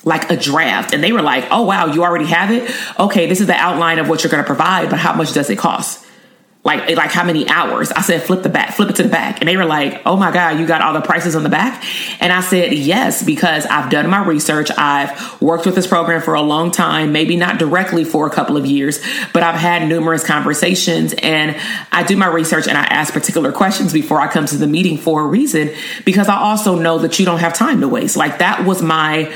like 0.05 0.31
a 0.31 0.37
draft. 0.37 0.95
And 0.95 1.03
they 1.03 1.13
were 1.13 1.23
like, 1.23 1.47
oh, 1.51 1.63
wow, 1.63 1.87
you 1.87 2.03
already 2.03 2.27
have 2.27 2.51
it? 2.51 2.71
Okay, 2.99 3.27
this 3.27 3.41
is 3.41 3.47
the 3.47 3.55
outline 3.55 3.99
of 3.99 4.09
what 4.09 4.23
you're 4.23 4.31
going 4.31 4.43
to 4.43 4.47
provide, 4.47 4.91
but 4.91 4.99
how 4.99 5.15
much 5.15 5.33
does 5.33 5.51
it 5.51 5.59
cost? 5.59 6.05
Like 6.69 6.91
eh, 6.91 6.95
like 6.95 7.11
how 7.11 7.25
many 7.25 7.49
hours? 7.49 7.91
I 7.91 8.03
said 8.03 8.23
flip 8.23 8.43
the 8.43 8.49
back 8.51 8.75
flip 8.75 8.91
it 8.91 8.97
to 8.97 9.03
the 9.03 9.09
back. 9.09 9.41
And 9.41 9.49
they 9.49 9.57
were 9.57 9.65
like 9.65 10.03
oh 10.05 10.17
my 10.17 10.31
god 10.31 10.61
you 10.61 10.67
got 10.67 10.83
all 10.83 10.93
the 10.93 11.01
prices 11.01 11.35
on 11.35 11.43
the 11.43 11.49
back? 11.49 11.83
And 12.21 12.33
i 12.33 12.41
said 12.41 12.73
yes 12.75 13.25
because 13.25 13.65
i've 13.67 13.91
done 13.91 14.09
my 14.09 14.25
research. 14.25 14.71
I've 14.77 15.41
worked 15.41 15.65
with 15.67 15.75
this 15.75 15.87
program 15.87 16.21
for 16.21 16.35
a 16.35 16.43
long 16.43 16.71
time 16.71 17.11
maybe 17.13 17.37
not 17.37 17.59
directly 17.59 18.05
for 18.05 18.27
a 18.27 18.31
couple 18.31 18.57
of 18.57 18.67
years 18.67 19.01
but 19.33 19.43
i've 19.43 19.59
had 19.59 19.89
numerous 19.89 20.25
conversations 20.25 21.15
and 21.15 21.57
i 21.91 22.03
do 22.03 22.17
my 22.17 22.27
research 22.27 22.69
and 22.69 22.77
i 22.77 22.85
ask 22.85 23.13
particular 23.15 23.51
questions 23.51 23.93
before 23.93 24.21
i 24.21 24.29
come 24.29 24.45
to 24.45 24.57
the 24.57 24.67
meeting 24.67 24.99
for 24.99 25.23
a 25.23 25.27
reason 25.27 25.71
because 26.05 26.29
i 26.29 26.37
also 26.37 26.79
know 26.79 26.99
that 26.99 27.19
you 27.19 27.25
don't 27.25 27.41
have 27.41 27.55
time 27.55 27.81
to 27.81 27.89
waste. 27.89 28.17
Like 28.17 28.39
that 28.39 28.67
was 28.67 28.83
my 28.83 29.33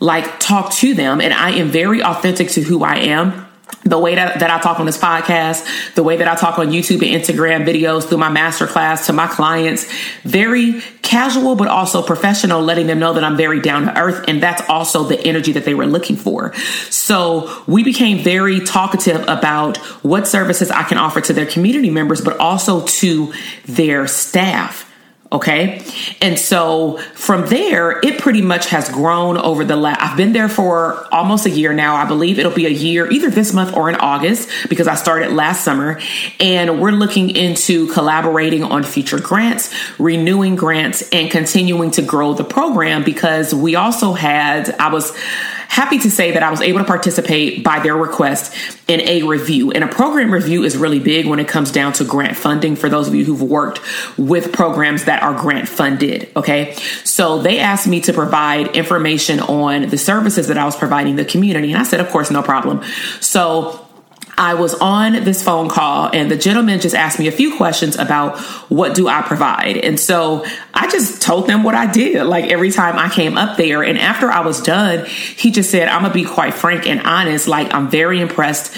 like 0.00 0.40
talk 0.40 0.72
to 0.72 0.94
them 0.94 1.20
and 1.20 1.32
i 1.32 1.50
am 1.50 1.68
very 1.68 2.02
authentic 2.02 2.48
to 2.50 2.60
who 2.60 2.82
i 2.82 2.96
am 2.96 3.46
the 3.84 3.98
way 3.98 4.14
that, 4.14 4.40
that 4.40 4.50
I 4.50 4.60
talk 4.60 4.78
on 4.78 4.86
this 4.86 4.98
podcast, 4.98 5.94
the 5.94 6.02
way 6.02 6.16
that 6.16 6.28
I 6.28 6.34
talk 6.34 6.58
on 6.58 6.68
YouTube 6.68 7.04
and 7.06 7.22
Instagram 7.22 7.66
videos 7.66 8.04
through 8.04 8.18
my 8.18 8.30
masterclass 8.30 9.06
to 9.06 9.12
my 9.12 9.26
clients, 9.26 9.90
very 10.22 10.80
casual, 11.02 11.56
but 11.56 11.68
also 11.68 12.02
professional, 12.02 12.62
letting 12.62 12.86
them 12.86 12.98
know 12.98 13.12
that 13.14 13.24
I'm 13.24 13.36
very 13.36 13.60
down 13.60 13.86
to 13.86 13.98
earth. 13.98 14.24
And 14.28 14.42
that's 14.42 14.62
also 14.68 15.04
the 15.04 15.20
energy 15.26 15.52
that 15.52 15.64
they 15.64 15.74
were 15.74 15.86
looking 15.86 16.16
for. 16.16 16.54
So 16.90 17.62
we 17.66 17.82
became 17.82 18.22
very 18.22 18.60
talkative 18.60 19.22
about 19.28 19.78
what 20.04 20.28
services 20.28 20.70
I 20.70 20.84
can 20.84 20.98
offer 20.98 21.20
to 21.20 21.32
their 21.32 21.46
community 21.46 21.90
members, 21.90 22.20
but 22.20 22.38
also 22.38 22.86
to 22.86 23.32
their 23.66 24.06
staff 24.06 24.91
Okay. 25.32 25.82
And 26.20 26.38
so 26.38 26.98
from 27.14 27.46
there, 27.46 27.98
it 28.04 28.20
pretty 28.20 28.42
much 28.42 28.66
has 28.66 28.90
grown 28.90 29.38
over 29.38 29.64
the 29.64 29.76
last, 29.76 30.00
I've 30.02 30.16
been 30.16 30.34
there 30.34 30.50
for 30.50 31.06
almost 31.12 31.46
a 31.46 31.50
year 31.50 31.72
now. 31.72 31.96
I 31.96 32.04
believe 32.04 32.38
it'll 32.38 32.52
be 32.52 32.66
a 32.66 32.70
year 32.70 33.10
either 33.10 33.30
this 33.30 33.54
month 33.54 33.74
or 33.74 33.88
in 33.88 33.96
August 33.96 34.50
because 34.68 34.86
I 34.86 34.94
started 34.94 35.32
last 35.32 35.64
summer. 35.64 35.98
And 36.38 36.82
we're 36.82 36.90
looking 36.90 37.30
into 37.34 37.86
collaborating 37.92 38.62
on 38.62 38.84
future 38.84 39.18
grants, 39.18 39.74
renewing 39.98 40.54
grants, 40.54 41.02
and 41.10 41.30
continuing 41.30 41.90
to 41.92 42.02
grow 42.02 42.34
the 42.34 42.44
program 42.44 43.02
because 43.02 43.54
we 43.54 43.74
also 43.74 44.12
had, 44.12 44.70
I 44.78 44.92
was, 44.92 45.16
happy 45.72 45.98
to 45.98 46.10
say 46.10 46.32
that 46.32 46.42
I 46.42 46.50
was 46.50 46.60
able 46.60 46.80
to 46.80 46.84
participate 46.84 47.64
by 47.64 47.80
their 47.80 47.96
request 47.96 48.54
in 48.88 49.00
a 49.00 49.22
review. 49.22 49.72
And 49.72 49.82
a 49.82 49.88
program 49.88 50.30
review 50.30 50.64
is 50.64 50.76
really 50.76 51.00
big 51.00 51.26
when 51.26 51.38
it 51.38 51.48
comes 51.48 51.72
down 51.72 51.94
to 51.94 52.04
grant 52.04 52.36
funding 52.36 52.76
for 52.76 52.90
those 52.90 53.08
of 53.08 53.14
you 53.14 53.24
who've 53.24 53.40
worked 53.40 53.80
with 54.18 54.52
programs 54.52 55.06
that 55.06 55.22
are 55.22 55.32
grant 55.32 55.66
funded. 55.66 56.30
Okay. 56.36 56.74
So 57.04 57.40
they 57.40 57.58
asked 57.58 57.86
me 57.86 58.02
to 58.02 58.12
provide 58.12 58.76
information 58.76 59.40
on 59.40 59.88
the 59.88 59.96
services 59.96 60.48
that 60.48 60.58
I 60.58 60.66
was 60.66 60.76
providing 60.76 61.16
the 61.16 61.24
community. 61.24 61.72
And 61.72 61.80
I 61.80 61.84
said, 61.84 62.00
of 62.00 62.10
course, 62.10 62.30
no 62.30 62.42
problem. 62.42 62.82
So 63.20 63.88
I 64.36 64.54
was 64.54 64.74
on 64.74 65.24
this 65.24 65.42
phone 65.42 65.68
call 65.68 66.08
and 66.12 66.30
the 66.30 66.36
gentleman 66.36 66.80
just 66.80 66.94
asked 66.94 67.18
me 67.18 67.28
a 67.28 67.32
few 67.32 67.56
questions 67.56 67.96
about 67.96 68.38
what 68.70 68.94
do 68.94 69.06
I 69.08 69.22
provide. 69.22 69.76
And 69.76 70.00
so 70.00 70.44
I 70.72 70.88
just 70.88 71.20
told 71.20 71.46
them 71.46 71.62
what 71.62 71.74
I 71.74 71.90
did 71.90 72.24
like 72.24 72.46
every 72.46 72.70
time 72.70 72.98
I 72.98 73.08
came 73.08 73.36
up 73.36 73.56
there. 73.56 73.82
And 73.82 73.98
after 73.98 74.30
I 74.30 74.40
was 74.40 74.62
done, 74.62 75.04
he 75.06 75.50
just 75.50 75.70
said, 75.70 75.88
I'm 75.88 76.00
going 76.02 76.12
to 76.12 76.18
be 76.18 76.24
quite 76.24 76.54
frank 76.54 76.86
and 76.86 77.00
honest. 77.02 77.46
Like, 77.46 77.74
I'm 77.74 77.90
very 77.90 78.20
impressed. 78.20 78.74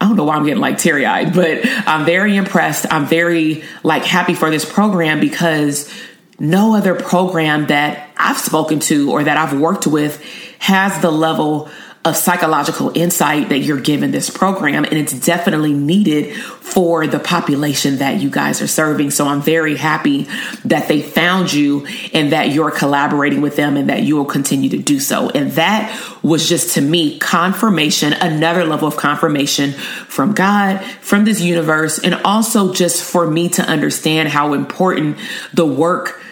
I 0.00 0.06
don't 0.06 0.16
know 0.16 0.24
why 0.24 0.36
I'm 0.36 0.44
getting 0.44 0.60
like 0.60 0.78
teary 0.78 1.06
eyed, 1.06 1.34
but 1.34 1.60
I'm 1.64 2.04
very 2.04 2.36
impressed. 2.36 2.86
I'm 2.90 3.06
very 3.06 3.64
like 3.82 4.04
happy 4.04 4.34
for 4.34 4.50
this 4.50 4.64
program 4.64 5.20
because 5.20 5.92
no 6.38 6.74
other 6.74 6.94
program 6.94 7.66
that 7.66 8.10
I've 8.16 8.38
spoken 8.38 8.80
to 8.80 9.12
or 9.12 9.24
that 9.24 9.36
I've 9.36 9.58
worked 9.58 9.86
with 9.86 10.22
has 10.58 11.00
the 11.02 11.10
level 11.10 11.70
of 12.04 12.16
psychological 12.16 12.90
insight 12.96 13.50
that 13.50 13.60
you're 13.60 13.80
given 13.80 14.10
this 14.10 14.28
program 14.28 14.84
and 14.84 14.94
it's 14.94 15.12
definitely 15.12 15.72
needed 15.72 16.34
for 16.34 17.06
the 17.06 17.20
population 17.20 17.98
that 17.98 18.20
you 18.20 18.28
guys 18.28 18.60
are 18.60 18.66
serving. 18.66 19.10
So 19.10 19.28
i'm 19.28 19.40
very 19.40 19.76
happy 19.76 20.24
that 20.64 20.88
they 20.88 21.00
found 21.00 21.52
you 21.52 21.86
and 22.12 22.32
that 22.32 22.50
you're 22.50 22.72
collaborating 22.72 23.40
with 23.40 23.54
them 23.54 23.76
and 23.76 23.88
that 23.88 24.02
you 24.02 24.16
will 24.16 24.24
continue 24.24 24.68
to 24.70 24.78
do 24.78 24.98
so. 24.98 25.30
And 25.30 25.52
that 25.52 25.96
was 26.22 26.48
just 26.48 26.74
to 26.74 26.80
me 26.80 27.18
confirmation 27.18 28.12
another 28.12 28.64
level 28.64 28.88
of 28.88 28.96
confirmation 28.96 29.72
from 29.72 30.32
god 30.32 30.82
from 31.00 31.24
this 31.24 31.40
universe 31.40 31.98
and 31.98 32.14
also 32.24 32.72
just 32.72 33.02
for 33.02 33.28
me 33.30 33.48
to 33.48 33.62
understand 33.62 34.28
how 34.28 34.54
important 34.54 35.18
the 35.54 35.66
work 35.66 36.22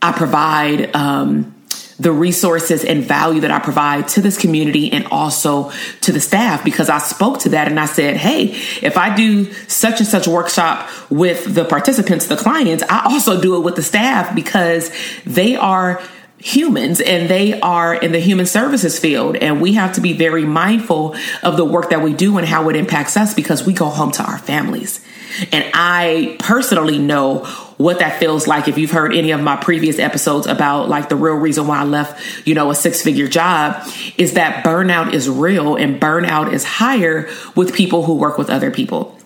i 0.00 0.12
provide 0.12 0.94
um, 0.94 1.54
the 2.02 2.12
resources 2.12 2.84
and 2.84 3.04
value 3.04 3.40
that 3.42 3.52
I 3.52 3.60
provide 3.60 4.08
to 4.08 4.20
this 4.20 4.36
community 4.36 4.92
and 4.92 5.06
also 5.06 5.70
to 6.00 6.12
the 6.12 6.20
staff 6.20 6.64
because 6.64 6.90
I 6.90 6.98
spoke 6.98 7.38
to 7.40 7.50
that 7.50 7.68
and 7.68 7.78
I 7.78 7.86
said, 7.86 8.16
hey, 8.16 8.46
if 8.82 8.96
I 8.96 9.14
do 9.14 9.52
such 9.68 10.00
and 10.00 10.08
such 10.08 10.26
workshop 10.26 10.90
with 11.10 11.54
the 11.54 11.64
participants, 11.64 12.26
the 12.26 12.36
clients, 12.36 12.82
I 12.88 13.04
also 13.04 13.40
do 13.40 13.56
it 13.56 13.60
with 13.60 13.76
the 13.76 13.82
staff 13.82 14.34
because 14.34 14.90
they 15.24 15.54
are 15.54 16.02
humans 16.38 17.00
and 17.00 17.30
they 17.30 17.60
are 17.60 17.94
in 17.94 18.10
the 18.10 18.18
human 18.18 18.46
services 18.46 18.98
field. 18.98 19.36
And 19.36 19.60
we 19.60 19.74
have 19.74 19.92
to 19.92 20.00
be 20.00 20.12
very 20.12 20.44
mindful 20.44 21.14
of 21.44 21.56
the 21.56 21.64
work 21.64 21.90
that 21.90 22.02
we 22.02 22.14
do 22.14 22.36
and 22.36 22.46
how 22.46 22.68
it 22.68 22.74
impacts 22.74 23.16
us 23.16 23.32
because 23.32 23.64
we 23.64 23.74
go 23.74 23.86
home 23.86 24.10
to 24.12 24.24
our 24.24 24.38
families. 24.38 25.04
And 25.52 25.70
I 25.72 26.36
personally 26.40 26.98
know 26.98 27.44
what 27.76 27.98
that 27.98 28.18
feels 28.18 28.46
like 28.46 28.68
if 28.68 28.78
you've 28.78 28.90
heard 28.90 29.14
any 29.14 29.30
of 29.30 29.40
my 29.40 29.56
previous 29.56 29.98
episodes 29.98 30.46
about 30.46 30.88
like 30.88 31.08
the 31.08 31.16
real 31.16 31.34
reason 31.34 31.66
why 31.66 31.78
I 31.78 31.84
left, 31.84 32.46
you 32.46 32.54
know, 32.54 32.70
a 32.70 32.74
six 32.74 33.02
figure 33.02 33.28
job 33.28 33.86
is 34.16 34.34
that 34.34 34.64
burnout 34.64 35.12
is 35.12 35.28
real 35.28 35.76
and 35.76 36.00
burnout 36.00 36.52
is 36.52 36.64
higher 36.64 37.28
with 37.54 37.74
people 37.74 38.04
who 38.04 38.14
work 38.14 38.38
with 38.38 38.50
other 38.50 38.70
people. 38.70 39.18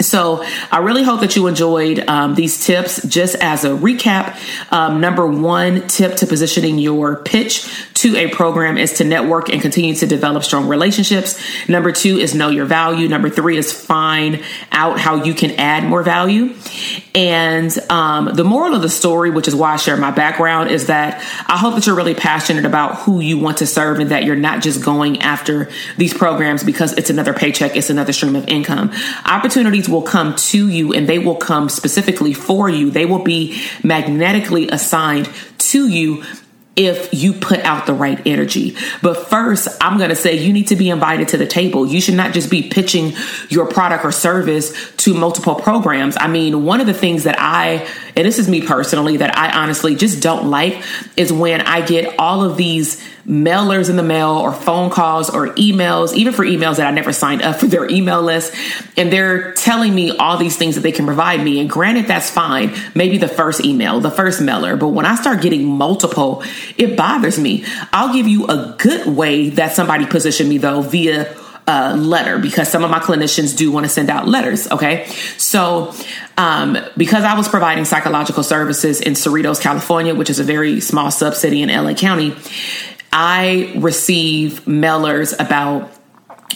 So 0.00 0.44
I 0.70 0.78
really 0.78 1.02
hope 1.02 1.20
that 1.20 1.36
you 1.36 1.46
enjoyed 1.46 2.00
um, 2.08 2.34
these 2.34 2.64
tips. 2.64 3.04
Just 3.06 3.34
as 3.36 3.64
a 3.64 3.70
recap, 3.70 4.36
um, 4.72 5.00
number 5.00 5.26
one 5.26 5.86
tip 5.88 6.16
to 6.16 6.26
positioning 6.26 6.78
your 6.78 7.16
pitch 7.16 7.68
to 7.94 8.16
a 8.16 8.28
program 8.28 8.78
is 8.78 8.94
to 8.94 9.04
network 9.04 9.50
and 9.50 9.60
continue 9.60 9.94
to 9.94 10.06
develop 10.06 10.42
strong 10.42 10.68
relationships. 10.68 11.38
Number 11.68 11.92
two 11.92 12.18
is 12.18 12.34
know 12.34 12.48
your 12.48 12.64
value. 12.64 13.08
Number 13.08 13.28
three 13.28 13.58
is 13.58 13.72
find 13.72 14.42
out 14.72 14.98
how 14.98 15.22
you 15.24 15.34
can 15.34 15.50
add 15.52 15.84
more 15.84 16.02
value. 16.02 16.54
And 17.14 17.76
um, 17.90 18.30
the 18.34 18.44
moral 18.44 18.74
of 18.74 18.82
the 18.82 18.88
story, 18.88 19.30
which 19.30 19.48
is 19.48 19.54
why 19.54 19.74
I 19.74 19.76
share 19.76 19.96
my 19.98 20.10
background, 20.12 20.70
is 20.70 20.86
that 20.86 21.20
I 21.46 21.58
hope 21.58 21.74
that 21.74 21.86
you're 21.86 21.96
really 21.96 22.14
passionate 22.14 22.64
about 22.64 22.96
who 23.00 23.20
you 23.20 23.38
want 23.38 23.58
to 23.58 23.66
serve 23.66 23.98
and 23.98 24.10
that 24.10 24.24
you're 24.24 24.36
not 24.36 24.62
just 24.62 24.82
going 24.82 25.20
after 25.20 25.68
these 25.98 26.14
programs 26.14 26.64
because 26.64 26.96
it's 26.96 27.10
another 27.10 27.34
paycheck, 27.34 27.76
it's 27.76 27.90
another 27.90 28.14
stream 28.14 28.34
of 28.34 28.48
income. 28.48 28.92
Opportunities 29.26 29.89
will 29.90 30.02
come 30.02 30.34
to 30.36 30.68
you 30.68 30.92
and 30.92 31.08
they 31.08 31.18
will 31.18 31.36
come 31.36 31.68
specifically 31.68 32.32
for 32.32 32.68
you. 32.68 32.90
They 32.90 33.06
will 33.06 33.22
be 33.22 33.60
magnetically 33.82 34.68
assigned 34.68 35.28
to 35.58 35.88
you 35.88 36.24
if 36.86 37.12
you 37.12 37.32
put 37.32 37.60
out 37.60 37.86
the 37.86 37.92
right 37.92 38.20
energy. 38.26 38.76
But 39.02 39.28
first, 39.28 39.68
I'm 39.80 39.98
going 39.98 40.10
to 40.10 40.16
say 40.16 40.38
you 40.38 40.52
need 40.52 40.68
to 40.68 40.76
be 40.76 40.88
invited 40.88 41.28
to 41.28 41.36
the 41.36 41.46
table. 41.46 41.86
You 41.86 42.00
should 42.00 42.14
not 42.14 42.32
just 42.32 42.50
be 42.50 42.68
pitching 42.68 43.12
your 43.48 43.66
product 43.66 44.04
or 44.04 44.12
service 44.12 44.94
to 44.96 45.14
multiple 45.14 45.54
programs. 45.54 46.16
I 46.18 46.28
mean, 46.28 46.64
one 46.64 46.80
of 46.80 46.86
the 46.86 46.94
things 46.94 47.24
that 47.24 47.36
I, 47.38 47.86
and 48.16 48.26
this 48.26 48.38
is 48.38 48.48
me 48.48 48.62
personally, 48.62 49.18
that 49.18 49.36
I 49.36 49.62
honestly 49.62 49.94
just 49.94 50.22
don't 50.22 50.48
like 50.50 50.82
is 51.16 51.32
when 51.32 51.60
I 51.60 51.84
get 51.84 52.18
all 52.18 52.42
of 52.42 52.56
these 52.56 53.02
mailers 53.26 53.90
in 53.90 53.96
the 53.96 54.02
mail 54.02 54.30
or 54.30 54.52
phone 54.52 54.90
calls 54.90 55.30
or 55.30 55.48
emails, 55.54 56.14
even 56.14 56.32
for 56.32 56.44
emails 56.44 56.76
that 56.76 56.86
I 56.86 56.90
never 56.90 57.12
signed 57.12 57.42
up 57.42 57.56
for 57.56 57.66
their 57.66 57.88
email 57.88 58.22
list. 58.22 58.54
And 58.96 59.12
they're 59.12 59.52
telling 59.52 59.94
me 59.94 60.16
all 60.16 60.36
these 60.36 60.56
things 60.56 60.74
that 60.74 60.80
they 60.80 60.92
can 60.92 61.06
provide 61.06 61.42
me. 61.42 61.60
And 61.60 61.68
granted, 61.68 62.06
that's 62.06 62.30
fine. 62.30 62.74
Maybe 62.94 63.18
the 63.18 63.28
first 63.28 63.64
email, 63.64 64.00
the 64.00 64.10
first 64.10 64.40
mailer. 64.40 64.76
But 64.76 64.88
when 64.88 65.06
I 65.06 65.14
start 65.14 65.42
getting 65.42 65.64
multiple, 65.66 66.42
it 66.76 66.96
bothers 66.96 67.38
me. 67.38 67.64
I'll 67.92 68.12
give 68.12 68.28
you 68.28 68.46
a 68.46 68.74
good 68.78 69.06
way 69.06 69.50
that 69.50 69.72
somebody 69.72 70.06
positioned 70.06 70.48
me 70.48 70.58
though 70.58 70.82
via 70.82 71.34
uh, 71.66 71.94
letter 71.96 72.38
because 72.38 72.68
some 72.68 72.82
of 72.82 72.90
my 72.90 72.98
clinicians 72.98 73.56
do 73.56 73.70
want 73.70 73.84
to 73.84 73.90
send 73.90 74.10
out 74.10 74.26
letters. 74.26 74.68
Okay. 74.70 75.06
So, 75.36 75.94
um, 76.36 76.76
because 76.96 77.22
I 77.22 77.36
was 77.36 77.48
providing 77.48 77.84
psychological 77.84 78.42
services 78.42 79.00
in 79.00 79.12
Cerritos, 79.12 79.60
California, 79.60 80.14
which 80.14 80.30
is 80.30 80.40
a 80.40 80.44
very 80.44 80.80
small 80.80 81.10
sub 81.10 81.34
city 81.34 81.62
in 81.62 81.68
LA 81.68 81.94
County, 81.94 82.34
I 83.12 83.72
receive 83.76 84.64
mailers 84.64 85.34
about 85.38 85.92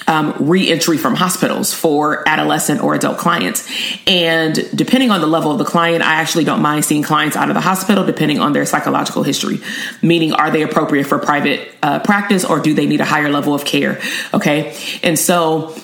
um, 0.07 0.35
reentry 0.39 0.99
from 0.99 1.15
hospitals 1.15 1.73
for 1.73 2.29
adolescent 2.29 2.83
or 2.83 2.95
adult 2.95 3.19
clients. 3.19 3.69
And 4.07 4.59
depending 4.75 5.11
on 5.11 5.21
the 5.21 5.27
level 5.27 5.51
of 5.53 5.59
the 5.59 5.65
client, 5.65 6.03
I 6.03 6.15
actually 6.15 6.45
don't 6.45 6.63
mind 6.63 6.85
seeing 6.85 7.03
clients 7.03 7.37
out 7.37 7.49
of 7.49 7.55
the 7.55 7.61
hospital 7.61 8.05
depending 8.05 8.39
on 8.39 8.53
their 8.53 8.67
psychological 8.67 9.23
history. 9.23 9.61
Meaning, 10.03 10.33
are 10.33 10.51
they 10.51 10.63
appropriate 10.63 11.05
for 11.05 11.19
private 11.19 11.75
uh, 11.83 12.01
practice 12.01 12.45
or 12.45 12.61
do 12.61 12.75
they 12.75 12.87
need 12.87 13.01
a 13.01 13.05
higher 13.05 13.31
level 13.31 13.55
of 13.55 13.65
care? 13.65 14.01
Okay. 14.33 14.77
And 15.03 15.19
so 15.19 15.75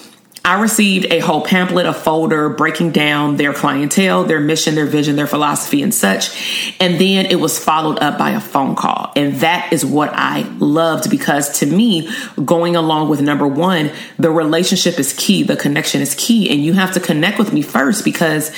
I 0.42 0.60
received 0.60 1.06
a 1.12 1.18
whole 1.18 1.42
pamphlet, 1.42 1.84
a 1.84 1.92
folder 1.92 2.48
breaking 2.48 2.92
down 2.92 3.36
their 3.36 3.52
clientele, 3.52 4.24
their 4.24 4.40
mission, 4.40 4.74
their 4.74 4.86
vision, 4.86 5.16
their 5.16 5.26
philosophy, 5.26 5.82
and 5.82 5.92
such. 5.92 6.74
And 6.80 6.98
then 6.98 7.26
it 7.26 7.38
was 7.38 7.58
followed 7.58 7.98
up 7.98 8.16
by 8.16 8.30
a 8.30 8.40
phone 8.40 8.74
call. 8.74 9.12
And 9.16 9.36
that 9.40 9.70
is 9.70 9.84
what 9.84 10.10
I 10.14 10.42
loved 10.58 11.10
because 11.10 11.58
to 11.58 11.66
me, 11.66 12.08
going 12.42 12.74
along 12.74 13.10
with 13.10 13.20
number 13.20 13.46
one, 13.46 13.90
the 14.18 14.30
relationship 14.30 14.98
is 14.98 15.12
key, 15.12 15.42
the 15.42 15.56
connection 15.56 16.00
is 16.00 16.14
key. 16.14 16.48
And 16.50 16.64
you 16.64 16.72
have 16.72 16.94
to 16.94 17.00
connect 17.00 17.38
with 17.38 17.52
me 17.52 17.60
first 17.60 18.02
because 18.02 18.50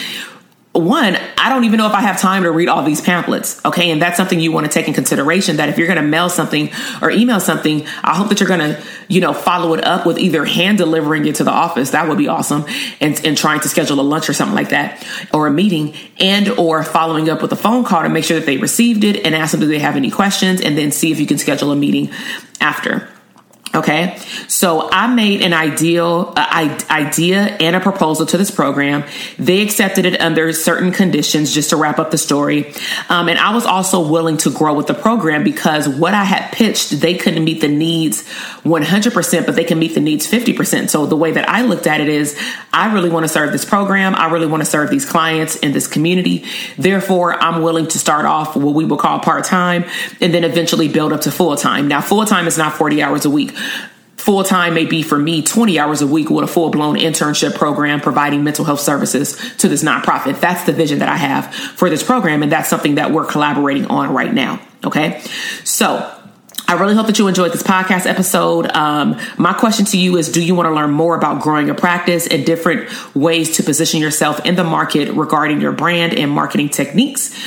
one, 0.72 1.18
I 1.37 1.50
don't 1.50 1.64
even 1.64 1.76
know 1.76 1.87
if 1.87 1.92
I 1.92 2.00
have 2.00 2.18
time 2.18 2.44
to 2.44 2.50
read 2.50 2.68
all 2.68 2.82
these 2.82 3.02
pamphlets. 3.02 3.62
Okay. 3.64 3.90
And 3.90 4.00
that's 4.00 4.16
something 4.16 4.40
you 4.40 4.52
want 4.52 4.64
to 4.64 4.72
take 4.72 4.88
in 4.88 4.94
consideration 4.94 5.56
that 5.56 5.68
if 5.68 5.76
you're 5.76 5.87
going 5.87 6.00
to 6.00 6.02
mail 6.02 6.30
something 6.30 6.70
or 7.02 7.11
email 7.11 7.40
something, 7.40 7.87
I 8.02 8.16
hope 8.16 8.30
that 8.30 8.40
you're 8.40 8.48
going 8.48 8.61
to, 8.61 8.82
you 9.06 9.20
know, 9.20 9.35
follow 9.35 9.74
it 9.74 9.85
up 9.85 10.06
with 10.06 10.18
either 10.18 10.46
hand 10.46 10.78
delivering 10.78 11.26
it 11.26 11.35
to 11.37 11.44
the 11.44 11.50
office. 11.50 11.90
That 11.90 12.08
would 12.08 12.16
be 12.16 12.28
awesome. 12.28 12.64
And, 13.00 13.20
and 13.22 13.37
trying 13.37 13.61
to 13.61 13.68
schedule 13.68 14.00
a 14.00 14.02
lunch 14.02 14.30
or 14.30 14.32
something 14.32 14.54
like 14.54 14.70
that 14.70 15.06
or 15.35 15.46
a 15.46 15.50
meeting 15.50 15.94
and 16.18 16.48
or 16.48 16.82
following 16.85 17.28
up 17.28 17.42
with 17.42 17.52
a 17.52 17.56
phone 17.56 17.85
call 17.85 18.02
to 18.02 18.08
make 18.08 18.24
sure 18.24 18.38
that 18.38 18.46
they 18.46 18.56
received 18.56 19.04
it 19.04 19.26
and 19.26 19.35
ask 19.35 19.50
them, 19.50 19.61
do 19.61 19.66
they 19.66 19.78
have 19.78 19.96
any 19.96 20.11
questions? 20.11 20.62
And 20.62 20.78
then 20.78 20.90
see 20.90 21.12
if 21.12 21.20
you 21.20 21.26
can 21.26 21.37
schedule 21.37 21.70
a 21.70 21.76
meeting 21.76 22.11
after. 22.62 23.12
Okay, 23.74 24.18
so 24.48 24.90
I 24.90 25.06
made 25.06 25.40
an 25.40 25.54
ideal 25.54 26.35
idea 26.37 27.38
and 27.38 27.74
a 27.74 27.80
proposal 27.80 28.26
to 28.26 28.37
this 28.37 28.50
program. 28.50 29.02
They 29.38 29.62
accepted 29.62 30.04
it 30.04 30.20
under 30.20 30.52
certain 30.52 30.92
conditions, 30.92 31.54
just 31.54 31.70
to 31.70 31.76
wrap 31.76 31.98
up 31.98 32.11
the 32.11 32.18
story. 32.18 32.74
Um, 33.08 33.30
and 33.30 33.38
I 33.38 33.54
was 33.54 33.64
also 33.64 34.06
willing 34.06 34.37
to 34.38 34.50
grow 34.50 34.74
with 34.74 34.88
the 34.88 34.94
program 34.94 35.42
because 35.42 35.88
what 35.88 36.12
I 36.12 36.24
had 36.24 36.52
pitched, 36.52 37.00
they 37.00 37.14
couldn't 37.14 37.44
meet 37.44 37.62
the 37.62 37.68
needs 37.68 38.28
100%, 38.64 39.46
but 39.46 39.56
they 39.56 39.64
can 39.64 39.78
meet 39.78 39.94
the 39.94 40.00
needs 40.00 40.30
50%. 40.30 40.90
So 40.90 41.06
the 41.06 41.16
way 41.16 41.32
that 41.32 41.48
I 41.48 41.62
looked 41.62 41.87
at 41.87 42.02
it 42.02 42.11
is, 42.11 42.38
I 42.74 42.92
really 42.92 43.08
want 43.08 43.24
to 43.24 43.28
serve 43.28 43.52
this 43.52 43.64
program. 43.64 44.14
I 44.14 44.30
really 44.30 44.46
want 44.46 44.62
to 44.62 44.68
serve 44.68 44.90
these 44.90 45.06
clients 45.06 45.56
in 45.56 45.72
this 45.72 45.87
community. 45.87 46.44
Therefore, 46.76 47.42
I'm 47.42 47.62
willing 47.62 47.87
to 47.87 47.98
start 47.98 48.26
off 48.26 48.54
what 48.54 48.74
we 48.74 48.85
would 48.85 48.98
call 48.98 49.20
part 49.20 49.44
time, 49.44 49.87
and 50.20 50.35
then 50.35 50.44
eventually 50.44 50.88
build 50.88 51.14
up 51.14 51.22
to 51.22 51.30
full 51.30 51.56
time. 51.56 51.88
Now, 51.88 52.02
full 52.02 52.26
time 52.26 52.46
is 52.46 52.58
not 52.58 52.74
40 52.74 53.02
hours 53.02 53.24
a 53.24 53.30
week 53.30 53.56
Full 54.16 54.44
time 54.44 54.75
may 54.75 54.87
be 54.87 55.03
for 55.03 55.18
me 55.18 55.42
20 55.42 55.81
hours 55.81 56.01
a 56.01 56.07
week 56.07 56.31
with 56.31 56.44
a 56.44 56.46
full 56.46 56.70
blown 56.70 56.96
internship 56.96 57.57
program 57.57 58.01
providing 58.01 58.44
mental 58.44 58.64
health 58.64 58.81
services 58.81 59.37
to 59.57 59.68
this 59.68 59.83
nonprofit. 59.83 60.38
That's 60.40 60.64
the 60.64 60.72
vision 60.72 61.01
that 61.01 61.09
I 61.09 61.16
have 61.16 61.53
for 61.53 61.90
this 61.90 62.05
program. 62.05 62.44
And 62.44 62.53
that's 62.53 62.68
something 62.68 62.94
that 62.94 63.11
we're 63.11 63.27
collaborating 63.27 63.87
on 63.87 64.14
right 64.14 64.33
now. 64.33 64.61
Okay. 64.85 65.20
So, 65.64 66.21
I 66.72 66.74
really 66.80 66.94
hope 66.94 67.06
that 67.08 67.18
you 67.18 67.28
enjoyed 67.28 67.52
this 67.52 67.62
podcast 67.62 68.06
episode. 68.06 68.66
Um, 68.74 69.20
my 69.37 69.52
question 69.52 69.85
to 69.85 69.98
you 69.98 70.16
is 70.16 70.30
Do 70.30 70.42
you 70.42 70.54
want 70.54 70.68
to 70.68 70.74
learn 70.74 70.90
more 70.90 71.14
about 71.14 71.42
growing 71.42 71.68
a 71.68 71.74
practice 71.74 72.26
and 72.26 72.46
different 72.46 72.88
ways 73.14 73.58
to 73.58 73.62
position 73.62 74.00
yourself 74.00 74.46
in 74.46 74.54
the 74.54 74.64
market 74.64 75.11
regarding 75.12 75.61
your 75.61 75.72
brand 75.72 76.14
and 76.14 76.30
marketing 76.30 76.70
techniques? 76.70 77.38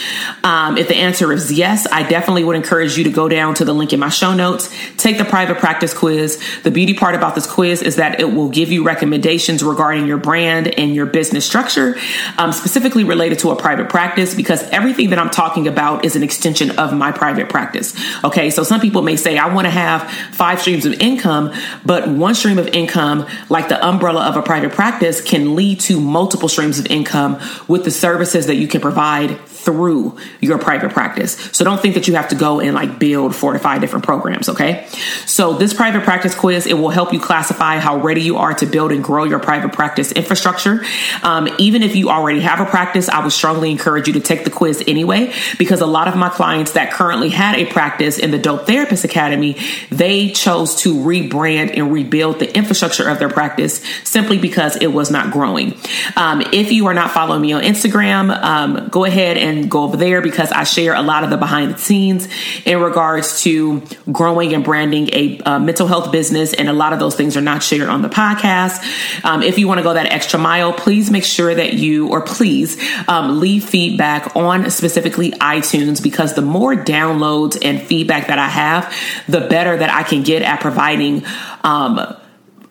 Um, 0.43 0.77
if 0.77 0.87
the 0.87 0.95
answer 0.95 1.33
is 1.33 1.51
yes, 1.51 1.87
I 1.91 2.07
definitely 2.07 2.43
would 2.43 2.55
encourage 2.55 2.99
you 2.99 3.03
to 3.05 3.09
go 3.09 3.27
down 3.27 3.55
to 3.55 3.65
the 3.65 3.73
link 3.73 3.93
in 3.93 3.99
my 3.99 4.09
show 4.09 4.35
notes, 4.35 4.71
take 4.97 5.17
the 5.17 5.25
private 5.25 5.57
practice 5.57 5.91
quiz. 5.91 6.39
The 6.61 6.69
beauty 6.69 6.93
part 6.93 7.15
about 7.15 7.33
this 7.33 7.51
quiz 7.51 7.81
is 7.81 7.95
that 7.95 8.19
it 8.19 8.31
will 8.31 8.49
give 8.49 8.71
you 8.71 8.83
recommendations 8.83 9.63
regarding 9.63 10.05
your 10.05 10.17
brand 10.17 10.67
and 10.67 10.93
your 10.93 11.07
business 11.07 11.47
structure, 11.47 11.97
um, 12.37 12.51
specifically 12.51 13.03
related 13.03 13.39
to 13.39 13.49
a 13.49 13.55
private 13.55 13.89
practice, 13.89 14.35
because 14.35 14.61
everything 14.69 15.09
that 15.09 15.17
I'm 15.17 15.31
talking 15.31 15.67
about 15.67 16.05
is 16.05 16.15
an 16.15 16.21
extension 16.21 16.77
of 16.77 16.93
my 16.93 17.11
private 17.11 17.49
practice. 17.49 17.95
Okay, 18.23 18.51
so 18.51 18.61
some 18.61 18.79
people 18.79 19.01
may 19.01 19.14
say, 19.17 19.37
I 19.37 19.53
want 19.53 19.65
to 19.65 19.71
have 19.71 20.09
five 20.33 20.61
streams 20.61 20.85
of 20.85 20.93
income, 20.93 21.53
but 21.85 22.07
one 22.07 22.35
stream 22.35 22.57
of 22.57 22.67
income, 22.69 23.25
like 23.49 23.69
the 23.69 23.85
umbrella 23.85 24.27
of 24.27 24.37
a 24.37 24.41
private 24.41 24.71
practice, 24.71 25.21
can 25.21 25.55
lead 25.55 25.79
to 25.81 25.99
multiple 25.99 26.49
streams 26.49 26.79
of 26.79 26.87
income 26.87 27.39
with 27.67 27.83
the 27.83 27.91
services 27.91 28.47
that 28.47 28.55
you 28.55 28.67
can 28.67 28.81
provide 28.81 29.39
through 29.65 30.17
your 30.39 30.57
private 30.57 30.91
practice. 30.91 31.33
So 31.51 31.65
don't 31.65 31.81
think 31.81 31.95
that 31.95 32.07
you 32.07 32.15
have 32.15 32.29
to 32.29 32.35
go 32.35 32.59
and 32.59 32.75
like 32.75 32.99
build 32.99 33.35
four 33.35 33.53
to 33.53 33.59
five 33.59 33.81
different 33.81 34.05
programs, 34.05 34.47
okay? 34.49 34.87
So 35.25 35.53
this 35.53 35.73
private 35.73 36.03
practice 36.03 36.35
quiz, 36.35 36.67
it 36.67 36.75
will 36.75 36.89
help 36.89 37.11
you 37.11 37.19
classify 37.19 37.79
how 37.79 37.97
ready 37.97 38.21
you 38.21 38.37
are 38.37 38.53
to 38.53 38.65
build 38.65 38.91
and 38.91 39.03
grow 39.03 39.23
your 39.23 39.39
private 39.39 39.73
practice 39.73 40.11
infrastructure. 40.11 40.83
Um, 41.23 41.49
even 41.57 41.83
if 41.83 41.95
you 41.95 42.09
already 42.09 42.41
have 42.41 42.59
a 42.59 42.65
practice, 42.65 43.09
I 43.09 43.23
would 43.23 43.33
strongly 43.33 43.71
encourage 43.71 44.07
you 44.07 44.13
to 44.13 44.19
take 44.19 44.43
the 44.43 44.51
quiz 44.51 44.83
anyway, 44.87 45.33
because 45.57 45.81
a 45.81 45.85
lot 45.87 46.07
of 46.07 46.15
my 46.15 46.29
clients 46.29 46.73
that 46.73 46.91
currently 46.91 47.29
had 47.29 47.55
a 47.55 47.65
practice 47.65 48.19
in 48.19 48.31
the 48.31 48.37
Dope 48.37 48.67
Therapist 48.67 49.03
Academy, 49.03 49.57
they 49.89 50.29
chose 50.29 50.75
to 50.75 50.93
rebrand 50.93 51.75
and 51.75 51.91
rebuild 51.91 52.39
the 52.39 52.55
infrastructure 52.55 53.09
of 53.09 53.19
their 53.19 53.29
practice 53.29 53.81
simply 54.03 54.37
because 54.37 54.75
it 54.77 54.87
was 54.87 55.09
not 55.09 55.31
growing. 55.31 55.73
Um, 56.15 56.41
if 56.53 56.71
you 56.71 56.85
are 56.87 56.93
not 56.93 57.11
following 57.11 57.41
me 57.41 57.53
on 57.53 57.63
Instagram, 57.63 58.31
um, 58.43 58.89
go 58.89 59.05
ahead 59.05 59.37
and 59.57 59.71
go 59.71 59.83
over 59.83 59.97
there 59.97 60.21
because 60.21 60.51
I 60.51 60.63
share 60.63 60.93
a 60.93 61.01
lot 61.01 61.23
of 61.23 61.29
the 61.29 61.37
behind 61.37 61.73
the 61.73 61.77
scenes 61.77 62.27
in 62.65 62.79
regards 62.79 63.41
to 63.43 63.81
growing 64.11 64.53
and 64.53 64.63
branding 64.63 65.09
a 65.13 65.39
uh, 65.39 65.59
mental 65.59 65.87
health 65.87 66.11
business. 66.11 66.53
And 66.53 66.69
a 66.69 66.73
lot 66.73 66.93
of 66.93 66.99
those 66.99 67.15
things 67.15 67.37
are 67.37 67.41
not 67.41 67.63
shared 67.63 67.89
on 67.89 68.01
the 68.01 68.09
podcast. 68.09 69.23
Um, 69.23 69.43
if 69.43 69.57
you 69.57 69.67
want 69.67 69.79
to 69.79 69.83
go 69.83 69.93
that 69.93 70.11
extra 70.11 70.39
mile, 70.39 70.73
please 70.73 71.11
make 71.11 71.23
sure 71.23 71.53
that 71.53 71.73
you, 71.73 72.09
or 72.09 72.21
please 72.21 72.77
um, 73.07 73.39
leave 73.39 73.63
feedback 73.63 74.35
on 74.35 74.69
specifically 74.69 75.31
iTunes 75.31 76.01
because 76.01 76.33
the 76.33 76.41
more 76.41 76.75
downloads 76.75 77.57
and 77.61 77.81
feedback 77.81 78.27
that 78.27 78.39
I 78.39 78.49
have, 78.49 78.93
the 79.27 79.41
better 79.41 79.77
that 79.77 79.89
I 79.89 80.03
can 80.03 80.23
get 80.23 80.41
at 80.41 80.59
providing. 80.59 81.23
Um, 81.63 82.15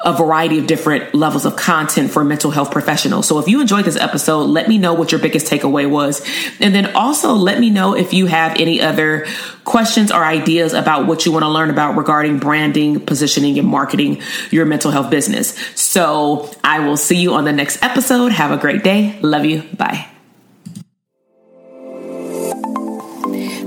a 0.05 0.13
variety 0.13 0.59
of 0.59 0.67
different 0.67 1.15
levels 1.15 1.47
of 1.47 1.57
content 1.57 2.11
for 2.11 2.23
mental 2.23 2.51
health 2.51 2.71
professionals. 2.71 3.27
So 3.27 3.39
if 3.39 3.49
you 3.49 3.61
enjoyed 3.61 3.85
this 3.87 3.97
episode, 3.97 4.45
let 4.45 4.69
me 4.69 4.79
know 4.79 4.95
what 4.95 5.11
your 5.11 5.21
biggest 5.21 5.47
takeaway 5.47 5.89
was. 5.89 6.25
And 6.61 6.75
then 6.75 6.95
also 6.95 7.33
let 7.33 7.59
me 7.59 7.71
know 7.71 7.97
if 7.97 8.13
you 8.13 8.27
have 8.27 8.61
any 8.61 8.81
other 8.81 9.27
questions 9.65 10.13
or 10.13 10.23
ideas 10.23 10.75
about 10.75 11.07
what 11.07 11.25
you 11.25 11.33
want 11.33 11.45
to 11.45 11.49
learn 11.49 11.71
about 11.71 11.97
regarding 11.97 12.39
branding, 12.39 13.01
positioning, 13.01 13.59
and 13.59 13.67
marketing 13.67 14.21
your 14.51 14.67
mental 14.67 14.91
health 14.91 15.11
business. 15.11 15.57
So 15.75 16.55
I 16.63 16.81
will 16.81 16.99
see 16.99 17.17
you 17.17 17.35
on 17.35 17.45
the 17.45 17.53
next 17.53 17.83
episode. 17.83 18.33
Have 18.33 18.53
a 18.53 18.59
great 18.59 18.85
day. 18.85 19.19
Love 19.23 19.47
you. 19.47 19.63
Bye. 19.77 20.14